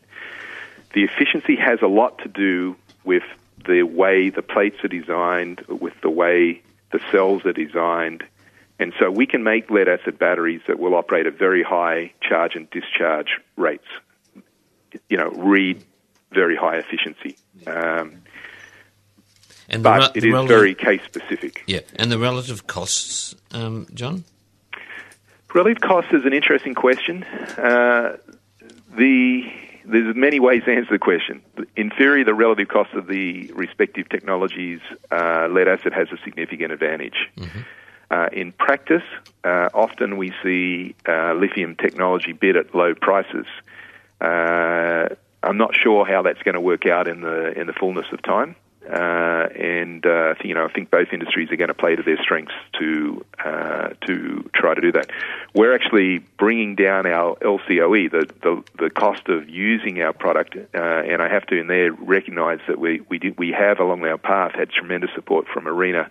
The 0.93 1.03
efficiency 1.03 1.55
has 1.55 1.81
a 1.81 1.87
lot 1.87 2.19
to 2.19 2.29
do 2.29 2.75
with 3.03 3.23
the 3.65 3.83
way 3.83 4.29
the 4.29 4.41
plates 4.41 4.83
are 4.83 4.89
designed, 4.89 5.61
with 5.67 5.99
the 6.01 6.09
way 6.09 6.61
the 6.91 6.99
cells 7.11 7.45
are 7.45 7.53
designed. 7.53 8.23
And 8.79 8.93
so 8.99 9.09
we 9.09 9.25
can 9.25 9.43
make 9.43 9.69
lead 9.69 9.87
acid 9.87 10.19
batteries 10.19 10.61
that 10.67 10.79
will 10.79 10.95
operate 10.95 11.25
at 11.25 11.37
very 11.37 11.63
high 11.63 12.11
charge 12.21 12.55
and 12.55 12.69
discharge 12.69 13.39
rates 13.55 13.87
you 15.09 15.17
know, 15.17 15.29
read 15.29 15.83
very 16.31 16.55
high 16.55 16.77
efficiency. 16.77 17.37
Um, 17.67 18.23
And 19.69 19.83
but 19.83 19.99
re- 19.99 20.07
it 20.15 20.23
is 20.25 20.33
relative- 20.33 20.57
very 20.57 20.75
case 20.75 21.01
specific. 21.05 21.63
Yeah, 21.67 21.79
and 21.95 22.11
the 22.11 22.19
relative 22.19 22.67
costs, 22.67 23.35
um, 23.51 23.87
John? 23.93 24.23
Relative 25.53 25.81
cost 25.81 26.07
is 26.11 26.25
an 26.25 26.33
interesting 26.33 26.73
question. 26.73 27.23
Uh, 27.57 28.17
the 28.97 29.43
there's 29.85 30.15
many 30.15 30.39
ways 30.39 30.63
to 30.63 30.73
answer 30.73 30.91
the 30.93 30.99
question. 30.99 31.41
In 31.75 31.89
theory, 31.89 32.23
the 32.23 32.33
relative 32.33 32.69
cost 32.69 32.93
of 32.93 33.07
the 33.07 33.51
respective 33.53 34.07
technologies, 34.07 34.79
uh, 35.11 35.47
lead 35.51 35.67
acid 35.67 35.91
has 35.93 36.07
a 36.11 36.17
significant 36.23 36.71
advantage. 36.71 37.29
Uh, 38.09 38.29
in 38.31 38.51
practice, 38.53 39.03
uh, 39.43 39.69
often 39.73 40.17
we 40.17 40.31
see 40.41 40.95
uh, 41.07 41.33
lithium 41.33 41.75
technology 41.75 42.31
bid 42.31 42.55
at 42.55 42.73
low 42.73 42.93
prices. 42.95 43.45
Uh, 44.21 45.09
I'm 45.43 45.57
not 45.57 45.75
sure 45.75 46.05
how 46.05 46.21
that's 46.21 46.41
going 46.43 46.55
to 46.55 46.61
work 46.61 46.85
out 46.85 47.07
in 47.07 47.21
the 47.21 47.51
in 47.59 47.67
the 47.67 47.73
fullness 47.73 48.05
of 48.11 48.21
time. 48.21 48.55
Uh, 48.89 49.47
and 49.55 50.05
uh, 50.05 50.35
you 50.43 50.53
know, 50.53 50.65
I 50.65 50.71
think 50.71 50.91
both 50.91 51.07
industries 51.13 51.49
are 51.51 51.55
going 51.55 51.69
to 51.69 51.73
play 51.73 51.95
to 51.95 52.03
their 52.03 52.21
strengths 52.21 52.53
to 52.79 53.25
uh, 53.43 53.89
to 54.07 54.49
try 54.53 54.73
to 54.73 54.81
do 54.81 54.91
that. 54.91 55.09
We're 55.53 55.73
actually 55.73 56.19
bringing 56.37 56.75
down 56.75 57.05
our 57.05 57.35
LCOE, 57.37 58.11
the 58.11 58.29
the, 58.41 58.63
the 58.77 58.89
cost 58.89 59.29
of 59.29 59.47
using 59.49 60.01
our 60.01 60.11
product, 60.11 60.57
uh, 60.57 60.77
and 60.77 61.21
I 61.21 61.29
have 61.29 61.45
to 61.47 61.59
in 61.59 61.67
there 61.67 61.93
recognise 61.93 62.59
that 62.67 62.77
we 62.77 63.01
we 63.09 63.19
did, 63.19 63.37
we 63.37 63.51
have 63.51 63.79
along 63.79 64.03
our 64.03 64.17
path 64.17 64.53
had 64.53 64.69
tremendous 64.69 65.11
support 65.15 65.47
from 65.47 65.65
ARENA, 65.65 66.09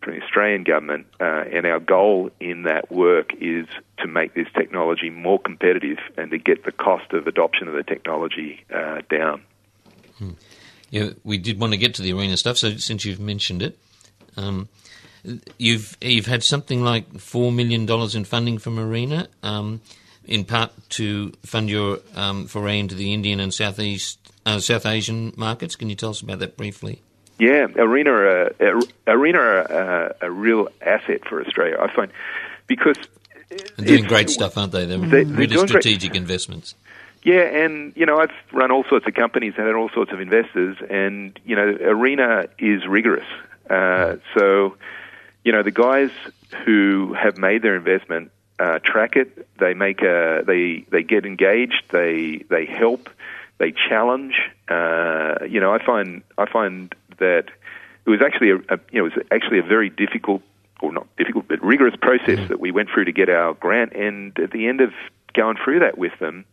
from 0.00 0.14
the 0.14 0.22
Australian 0.22 0.62
government, 0.62 1.06
uh, 1.20 1.44
and 1.50 1.66
our 1.66 1.80
goal 1.80 2.30
in 2.38 2.62
that 2.62 2.92
work 2.92 3.32
is 3.40 3.66
to 3.98 4.06
make 4.06 4.34
this 4.34 4.48
technology 4.54 5.10
more 5.10 5.40
competitive 5.40 5.98
and 6.16 6.30
to 6.30 6.38
get 6.38 6.64
the 6.64 6.72
cost 6.72 7.12
of 7.12 7.26
adoption 7.26 7.66
of 7.66 7.74
the 7.74 7.82
technology 7.82 8.64
uh, 8.72 9.00
down. 10.94 11.06
Yeah, 11.06 11.12
we 11.24 11.38
did 11.38 11.58
want 11.60 11.72
to 11.72 11.76
get 11.76 11.94
to 11.94 12.02
the 12.02 12.12
arena 12.12 12.36
stuff. 12.36 12.56
So 12.58 12.76
since 12.76 13.04
you've 13.04 13.20
mentioned 13.20 13.62
it, 13.62 13.78
um, 14.36 14.68
you've 15.58 15.96
you've 16.00 16.26
had 16.26 16.42
something 16.42 16.82
like 16.82 17.18
four 17.18 17.52
million 17.52 17.86
dollars 17.86 18.14
in 18.14 18.24
funding 18.24 18.58
from 18.58 18.78
Arena, 18.78 19.28
um, 19.42 19.80
in 20.24 20.44
part 20.44 20.72
to 20.90 21.32
fund 21.44 21.68
your 21.70 21.98
um, 22.14 22.46
foray 22.46 22.78
into 22.78 22.94
the 22.94 23.12
Indian 23.12 23.40
and 23.40 23.52
Southeast 23.52 24.18
uh, 24.46 24.58
South 24.60 24.86
Asian 24.86 25.32
markets. 25.36 25.76
Can 25.76 25.88
you 25.88 25.94
tell 25.96 26.10
us 26.10 26.20
about 26.20 26.38
that 26.40 26.56
briefly? 26.56 27.00
Yeah, 27.38 27.66
Arena 27.76 28.10
are 28.12 28.42
a, 28.60 28.80
Arena 29.08 29.38
are 29.38 29.58
a, 29.60 30.14
a 30.22 30.30
real 30.30 30.68
asset 30.80 31.26
for 31.28 31.44
Australia. 31.44 31.76
I 31.80 31.92
find 31.92 32.12
because 32.68 32.96
They're 33.76 33.86
doing 33.86 34.04
great 34.04 34.30
stuff, 34.30 34.56
aren't 34.56 34.70
they? 34.72 34.84
They're 34.86 34.98
They- 34.98 35.24
really 35.24 35.46
doing 35.48 35.66
great- 35.66 35.68
strategic 35.68 36.14
investments. 36.14 36.74
Yeah, 37.24 37.40
and 37.40 37.94
you 37.96 38.04
know 38.04 38.18
I've 38.18 38.34
run 38.52 38.70
all 38.70 38.84
sorts 38.84 39.06
of 39.06 39.14
companies 39.14 39.54
and 39.56 39.66
had 39.66 39.74
all 39.74 39.88
sorts 39.88 40.12
of 40.12 40.20
investors, 40.20 40.76
and 40.90 41.38
you 41.44 41.56
know 41.56 41.76
Arena 41.80 42.48
is 42.58 42.86
rigorous. 42.86 43.26
Uh, 43.68 44.16
so, 44.36 44.76
you 45.42 45.50
know 45.50 45.62
the 45.62 45.70
guys 45.70 46.10
who 46.66 47.14
have 47.14 47.38
made 47.38 47.62
their 47.62 47.76
investment 47.76 48.30
uh, 48.58 48.78
track 48.80 49.16
it. 49.16 49.48
They 49.58 49.72
make 49.72 50.02
a 50.02 50.44
they 50.46 50.84
they 50.90 51.02
get 51.02 51.24
engaged. 51.24 51.84
They 51.90 52.44
they 52.50 52.66
help. 52.66 53.08
They 53.56 53.72
challenge. 53.72 54.34
Uh, 54.68 55.46
you 55.48 55.60
know 55.60 55.72
I 55.72 55.82
find 55.82 56.22
I 56.36 56.44
find 56.44 56.94
that 57.18 57.46
it 58.04 58.10
was 58.10 58.20
actually 58.20 58.50
a, 58.50 58.56
a 58.56 58.78
you 58.92 59.00
know 59.00 59.06
it 59.06 59.16
was 59.16 59.26
actually 59.30 59.60
a 59.60 59.62
very 59.62 59.88
difficult 59.88 60.42
or 60.82 60.92
not 60.92 61.06
difficult 61.16 61.48
but 61.48 61.62
rigorous 61.64 61.96
process 61.96 62.48
that 62.48 62.60
we 62.60 62.70
went 62.70 62.90
through 62.90 63.06
to 63.06 63.12
get 63.12 63.30
our 63.30 63.54
grant. 63.54 63.94
And 63.94 64.38
at 64.38 64.50
the 64.50 64.68
end 64.68 64.82
of 64.82 64.92
going 65.32 65.56
through 65.64 65.78
that 65.78 65.96
with 65.96 66.12
them 66.18 66.44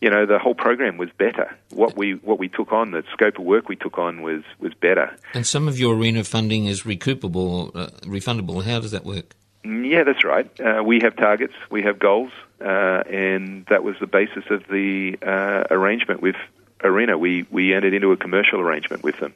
you 0.00 0.10
know 0.10 0.26
the 0.26 0.38
whole 0.38 0.54
program 0.54 0.98
was 0.98 1.10
better. 1.16 1.56
What 1.70 1.96
we 1.96 2.14
what 2.14 2.38
we 2.38 2.48
took 2.48 2.72
on, 2.72 2.90
the 2.90 3.02
scope 3.12 3.38
of 3.38 3.44
work 3.44 3.68
we 3.68 3.76
took 3.76 3.98
on 3.98 4.22
was 4.22 4.42
was 4.58 4.74
better. 4.74 5.16
And 5.34 5.46
some 5.46 5.68
of 5.68 5.78
your 5.78 5.94
arena 5.94 6.24
funding 6.24 6.66
is 6.66 6.82
recoupable, 6.82 7.74
uh, 7.74 7.88
refundable. 8.02 8.62
How 8.62 8.80
does 8.80 8.90
that 8.90 9.04
work? 9.04 9.34
Yeah, 9.64 10.04
that's 10.04 10.24
right. 10.24 10.48
Uh, 10.60 10.82
we 10.84 11.00
have 11.00 11.16
targets, 11.16 11.54
we 11.70 11.82
have 11.82 11.98
goals, 11.98 12.30
uh, 12.60 13.02
and 13.10 13.66
that 13.66 13.82
was 13.82 13.96
the 13.98 14.06
basis 14.06 14.44
of 14.50 14.62
the 14.68 15.18
uh, 15.22 15.64
arrangement 15.70 16.22
with 16.22 16.36
Arena. 16.84 17.18
We 17.18 17.46
we 17.50 17.74
entered 17.74 17.94
into 17.94 18.12
a 18.12 18.16
commercial 18.16 18.60
arrangement 18.60 19.02
with 19.02 19.18
them. 19.18 19.34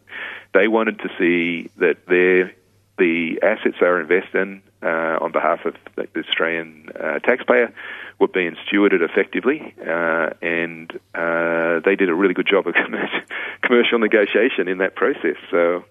They 0.53 0.69
wanted 0.69 0.99
to 1.01 1.11
see 1.19 1.71
that 1.79 2.07
their 2.07 2.53
the 3.01 3.41
assets 3.43 3.77
they 3.81 3.87
were 3.87 4.01
investing 4.01 4.63
uh, 4.83 5.19
on 5.25 5.33
behalf 5.33 5.65
of 5.65 5.75
the 5.97 6.07
Australian 6.21 6.89
uh, 6.99 7.19
taxpayer 7.19 7.73
were 8.21 8.29
being 8.29 8.55
stewarded 8.65 9.01
effectively, 9.03 9.75
uh, 9.81 10.31
and 10.43 10.93
uh, 11.15 11.81
they 11.85 11.97
did 11.97 12.09
a 12.09 12.15
really 12.15 12.35
good 12.35 12.47
job 12.47 12.67
of 12.69 12.75
commercial 13.63 13.99
negotiation 13.99 14.69
in 14.69 14.79
that 14.79 14.95
process. 14.95 15.37
So 15.51 15.85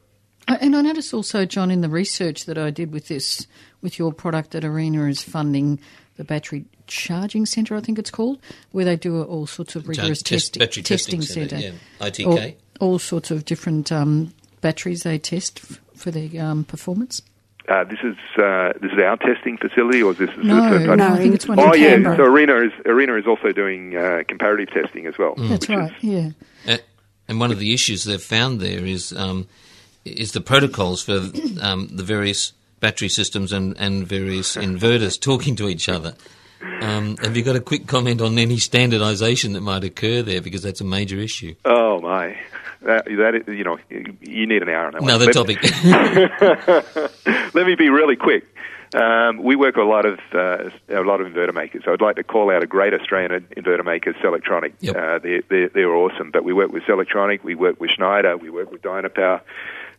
Uh, 0.48 0.58
And 0.62 0.76
I 0.76 0.82
noticed 0.82 1.14
also, 1.14 1.46
John, 1.46 1.70
in 1.72 1.82
the 1.82 1.90
research 1.90 2.46
that 2.46 2.58
I 2.58 2.70
did 2.72 2.92
with 2.94 3.08
this, 3.08 3.48
with 3.82 4.00
your 4.00 4.14
product 4.14 4.52
that 4.52 4.64
Arena 4.64 5.06
is 5.08 5.22
funding 5.22 5.80
the 6.18 6.24
battery 6.24 6.66
charging 6.88 7.46
centre, 7.46 7.76
I 7.76 7.82
think 7.82 7.98
it's 8.00 8.12
called, 8.12 8.40
where 8.72 8.86
they 8.86 8.96
do 8.96 9.24
all 9.24 9.48
sorts 9.48 9.76
of 9.76 9.88
rigorous 9.88 10.22
test- 10.22 10.54
testing, 10.56 10.60
battery 10.60 10.84
testing 10.84 11.22
centre, 11.22 11.58
yeah, 11.58 11.72
ITP. 12.08 12.56
All, 12.80 12.90
all 12.92 13.00
sorts 13.00 13.32
of 13.32 13.46
different 13.46 13.92
um, 13.92 14.34
batteries 14.62 15.02
they 15.04 15.18
test 15.20 15.60
f- 15.64 15.80
for 16.00 16.12
the 16.12 16.40
um, 16.40 16.64
performance. 16.64 17.22
Uh, 17.68 17.84
this 17.84 18.00
is 18.04 18.16
uh, 18.42 18.74
this 18.82 18.92
is 18.92 19.00
our 19.00 19.16
testing 19.18 19.58
facility, 19.58 20.02
or 20.02 20.12
is 20.14 20.18
this? 20.18 20.30
No, 20.42 20.74
is 20.74 20.88
this 20.88 20.98
no, 20.98 21.08
I 21.14 21.18
think 21.18 21.36
it's 21.36 21.48
one 21.48 21.60
Oh 21.60 21.72
in 21.74 21.82
yeah, 21.82 21.90
Canberra. 21.90 22.18
so 22.18 22.24
Arena 22.24 22.56
is 22.62 22.72
Arena 22.86 23.16
is 23.16 23.28
also 23.28 23.52
doing 23.52 23.96
uh, 23.96 24.24
comparative 24.28 24.74
testing 24.74 25.06
as 25.06 25.18
well. 25.20 25.36
That's 25.38 25.68
which 25.68 25.78
right. 25.78 25.92
Yeah. 26.02 26.30
Uh, 26.68 26.78
and 27.28 27.40
one 27.40 27.52
of 27.52 27.60
the 27.60 27.74
issues 27.74 28.06
they've 28.06 28.20
found 28.22 28.60
there 28.60 28.84
is 28.84 29.14
um, 29.14 29.48
is 30.04 30.32
the 30.32 30.42
protocols 30.42 31.04
for 31.04 31.20
um, 31.62 31.90
the 31.92 32.04
various 32.04 32.54
battery 32.80 33.10
systems 33.10 33.52
and, 33.54 33.78
and 33.78 34.08
various 34.08 34.56
inverters 34.56 35.20
talking 35.22 35.56
to 35.58 35.68
each 35.70 35.88
other. 35.90 36.16
Um, 36.82 37.18
have 37.18 37.38
you 37.38 37.44
got 37.44 37.56
a 37.56 37.62
quick 37.62 37.88
comment 37.88 38.20
on 38.20 38.38
any 38.38 38.58
standardisation 38.58 39.54
that 39.54 39.62
might 39.62 39.84
occur 39.84 40.22
there? 40.24 40.42
Because 40.42 40.64
that's 40.64 40.82
a 40.82 40.86
major 40.86 41.18
issue. 41.18 41.56
Oh 41.66 42.02
my, 42.02 42.38
that, 42.82 43.08
you 43.48 43.64
know, 43.64 43.78
you 43.90 44.48
need 44.48 44.62
an 44.62 44.70
hour 44.70 44.88
on 44.88 44.94
that. 44.94 45.02
Another 45.02 45.26
Let- 45.26 45.34
topic. 45.34 45.64
Let 47.54 47.68
me 47.68 47.76
be 47.76 47.90
really 47.90 48.16
quick. 48.16 48.46
Um, 48.94 49.44
we 49.44 49.56
work 49.56 49.76
with 49.76 49.86
a 49.86 49.90
lot 49.90 50.06
of 50.06 50.20
uh, 50.34 50.70
a 50.90 51.04
lot 51.04 51.22
of 51.22 51.28
inverter 51.28 51.54
makers. 51.54 51.84
I 51.86 51.92
would 51.92 52.02
like 52.02 52.16
to 52.16 52.24
call 52.24 52.50
out 52.50 52.64
a 52.64 52.68
great 52.68 52.94
Australian 52.94 53.42
inverter 53.56 53.86
maker, 53.86 54.14
Selectronic. 54.14 54.74
Yep. 54.80 54.96
Uh, 54.96 55.20
they're, 55.20 55.42
they're, 55.48 55.70
they're 55.70 55.94
awesome. 55.94 56.32
But 56.32 56.44
we 56.44 56.54
work 56.54 56.72
with 56.72 56.84
Selectronic, 56.84 57.44
we 57.44 57.54
work 57.54 57.80
with 57.80 57.92
Schneider, 57.92 58.36
we 58.36 58.50
work 58.50 58.72
with 58.72 58.82
Dynapower, 58.82 59.42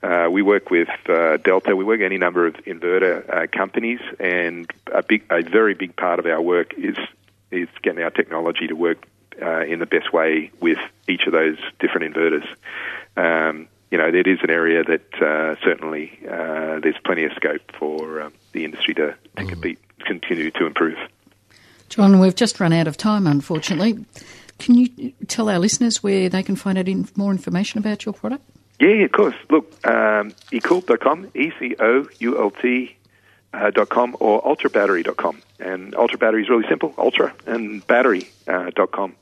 uh, 0.03 0.29
we 0.31 0.43
work 0.43 0.71
with 0.71 0.88
uh, 1.09 1.37
Delta. 1.37 1.77
We 1.77 1.85
work 1.85 1.99
with 1.99 2.07
any 2.07 2.19
number 2.19 2.47
of 2.47 2.55
inverter 2.64 3.29
uh, 3.29 3.47
companies, 3.47 4.01
and 4.19 4.69
a 4.93 5.03
big, 5.03 5.25
a 5.31 5.43
very 5.43 5.75
big 5.75 5.95
part 5.95 6.19
of 6.19 6.27
our 6.27 6.40
work 6.40 6.75
is 6.75 6.97
is 7.53 7.69
getting 7.83 8.03
our 8.03 8.11
technology 8.11 8.66
to 8.66 8.75
work 8.75 9.07
uh, 9.40 9.61
in 9.61 9.79
the 9.79 9.87
best 9.87 10.12
way 10.12 10.50
with 10.61 10.79
each 11.09 11.26
of 11.26 11.33
those 11.33 11.59
different 11.79 12.14
inverters. 12.14 12.46
Um, 13.16 13.68
you 13.90 13.98
know, 13.98 14.07
it 14.07 14.26
is 14.26 14.38
an 14.42 14.50
area 14.50 14.85
that 14.85 15.14
uh, 15.22 15.57
certainly 15.64 16.18
uh, 16.24 16.79
there's 16.81 16.98
plenty 17.05 17.24
of 17.24 17.33
scope 17.33 17.72
for 17.76 18.22
um, 18.22 18.33
the 18.53 18.64
industry 18.64 18.94
to, 18.94 19.14
to 19.37 19.44
compete, 19.44 19.79
continue 20.05 20.50
to 20.53 20.66
improve. 20.66 20.98
John, 21.88 22.20
we've 22.20 22.37
just 22.37 22.61
run 22.61 22.72
out 22.72 22.87
of 22.87 22.96
time, 22.96 23.26
unfortunately. 23.26 24.05
Can 24.61 24.74
you 24.76 25.12
tell 25.26 25.48
our 25.48 25.59
listeners 25.59 26.03
where 26.03 26.29
they 26.29 26.42
can 26.42 26.55
find 26.55 26.79
out 26.79 26.87
in, 26.87 27.09
more 27.16 27.33
information 27.33 27.79
about 27.79 28.05
your 28.05 28.12
product? 28.12 28.44
Yeah, 28.79 28.90
yeah, 28.90 29.05
of 29.07 29.12
course. 29.12 29.35
Look, 29.50 29.72
um, 29.87 30.31
ecoult.com, 30.53 31.33
E-C-O-U-L-T 31.35 32.96
uh, 33.53 33.70
dot 33.70 33.88
com 33.88 34.16
or 34.20 34.42
ultrabattery.com. 34.42 35.42
And 35.59 35.94
Ultra 35.94 36.18
Battery 36.18 36.42
is 36.42 36.48
really 36.48 36.66
simple, 36.68 36.94
ultra 36.96 37.35
and 37.46 37.87
battery.com. 37.87 38.66
Uh, 38.66 38.70
dot 38.70 38.92
com. 38.92 39.14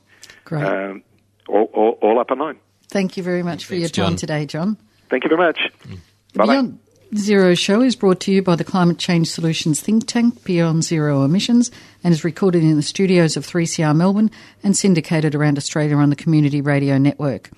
Great. 0.49 0.65
Um, 0.65 1.03
all, 1.47 1.69
all, 1.73 1.99
all 2.01 2.19
up 2.19 2.31
online. 2.31 2.57
Thank 2.89 3.17
you 3.17 3.23
very 3.23 3.43
much 3.43 3.65
for 3.65 3.75
your 3.75 3.87
time 3.87 4.07
John. 4.07 4.15
today, 4.15 4.45
John. 4.47 4.77
Thank 5.09 5.23
you 5.23 5.29
very 5.29 5.41
much. 5.41 5.59
The 5.83 5.97
Bye-bye. 6.39 6.53
Beyond 6.53 6.79
Zero 7.15 7.55
show 7.55 7.81
is 7.81 7.95
brought 7.95 8.19
to 8.21 8.31
you 8.31 8.41
by 8.41 8.55
the 8.55 8.63
Climate 8.63 8.97
Change 8.97 9.27
Solutions 9.29 9.79
think 9.79 10.07
tank 10.07 10.43
Beyond 10.43 10.83
Zero 10.83 11.23
Emissions 11.23 11.71
and 12.03 12.13
is 12.13 12.23
recorded 12.23 12.63
in 12.63 12.75
the 12.75 12.81
studios 12.81 13.37
of 13.37 13.45
3CR 13.45 13.95
Melbourne 13.95 14.31
and 14.63 14.75
syndicated 14.75 15.33
around 15.33 15.57
Australia 15.57 15.95
on 15.97 16.09
the 16.09 16.15
Community 16.15 16.61
Radio 16.61 16.97
Network. 16.97 17.51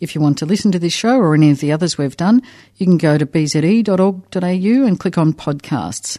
If 0.00 0.14
you 0.14 0.20
want 0.22 0.38
to 0.38 0.46
listen 0.46 0.72
to 0.72 0.78
this 0.78 0.94
show 0.94 1.18
or 1.18 1.34
any 1.34 1.50
of 1.50 1.60
the 1.60 1.72
others 1.72 1.98
we've 1.98 2.16
done, 2.16 2.42
you 2.76 2.86
can 2.86 2.96
go 2.96 3.18
to 3.18 3.26
bze.org.au 3.26 4.86
and 4.86 5.00
click 5.00 5.18
on 5.18 5.32
podcasts. 5.34 6.18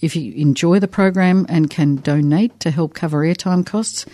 If 0.00 0.16
you 0.16 0.32
enjoy 0.34 0.80
the 0.80 0.88
program 0.88 1.46
and 1.48 1.70
can 1.70 1.96
donate 1.96 2.60
to 2.60 2.70
help 2.70 2.92
cover 2.92 3.24
airtime 3.24 3.64
costs 3.64 4.04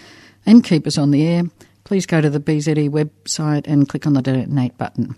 and 0.47 0.65
keep 0.65 0.87
us 0.87 0.99
on 0.99 1.11
the 1.11 1.27
air, 1.27 1.45
please 1.85 2.07
go 2.07 2.21
to 2.21 2.31
the 2.31 2.41
BZE 2.41 2.91
website 2.91 3.67
and 3.67 3.89
click 3.89 4.07
on 4.07 4.13
the 4.13 4.23
donate 4.23 4.77
button. 4.79 5.15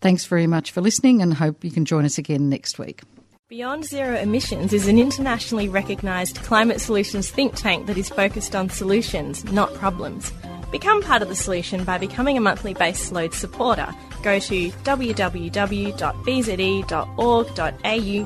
Thanks 0.00 0.24
very 0.24 0.46
much 0.46 0.70
for 0.70 0.80
listening 0.80 1.20
and 1.20 1.34
hope 1.34 1.64
you 1.64 1.70
can 1.70 1.84
join 1.84 2.04
us 2.04 2.18
again 2.18 2.48
next 2.48 2.78
week. 2.78 3.02
Beyond 3.48 3.84
Zero 3.84 4.16
Emissions 4.16 4.72
is 4.72 4.86
an 4.86 4.96
internationally 4.96 5.68
recognised 5.68 6.36
climate 6.36 6.80
solutions 6.80 7.28
think 7.28 7.56
tank 7.56 7.86
that 7.86 7.98
is 7.98 8.08
focused 8.08 8.54
on 8.54 8.70
solutions, 8.70 9.44
not 9.52 9.74
problems. 9.74 10.32
Become 10.70 11.02
part 11.02 11.20
of 11.20 11.28
the 11.28 11.34
solution 11.34 11.82
by 11.82 11.98
becoming 11.98 12.36
a 12.36 12.40
monthly 12.40 12.74
base 12.74 13.10
load 13.10 13.34
supporter. 13.34 13.92
Go 14.22 14.38
to 14.38 14.70
www.bze.org.au 14.70 15.90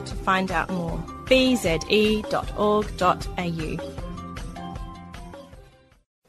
to 0.05 0.15
find 0.17 0.53
out 0.53 0.69
more. 0.69 0.99
bze.org.au. 1.25 1.55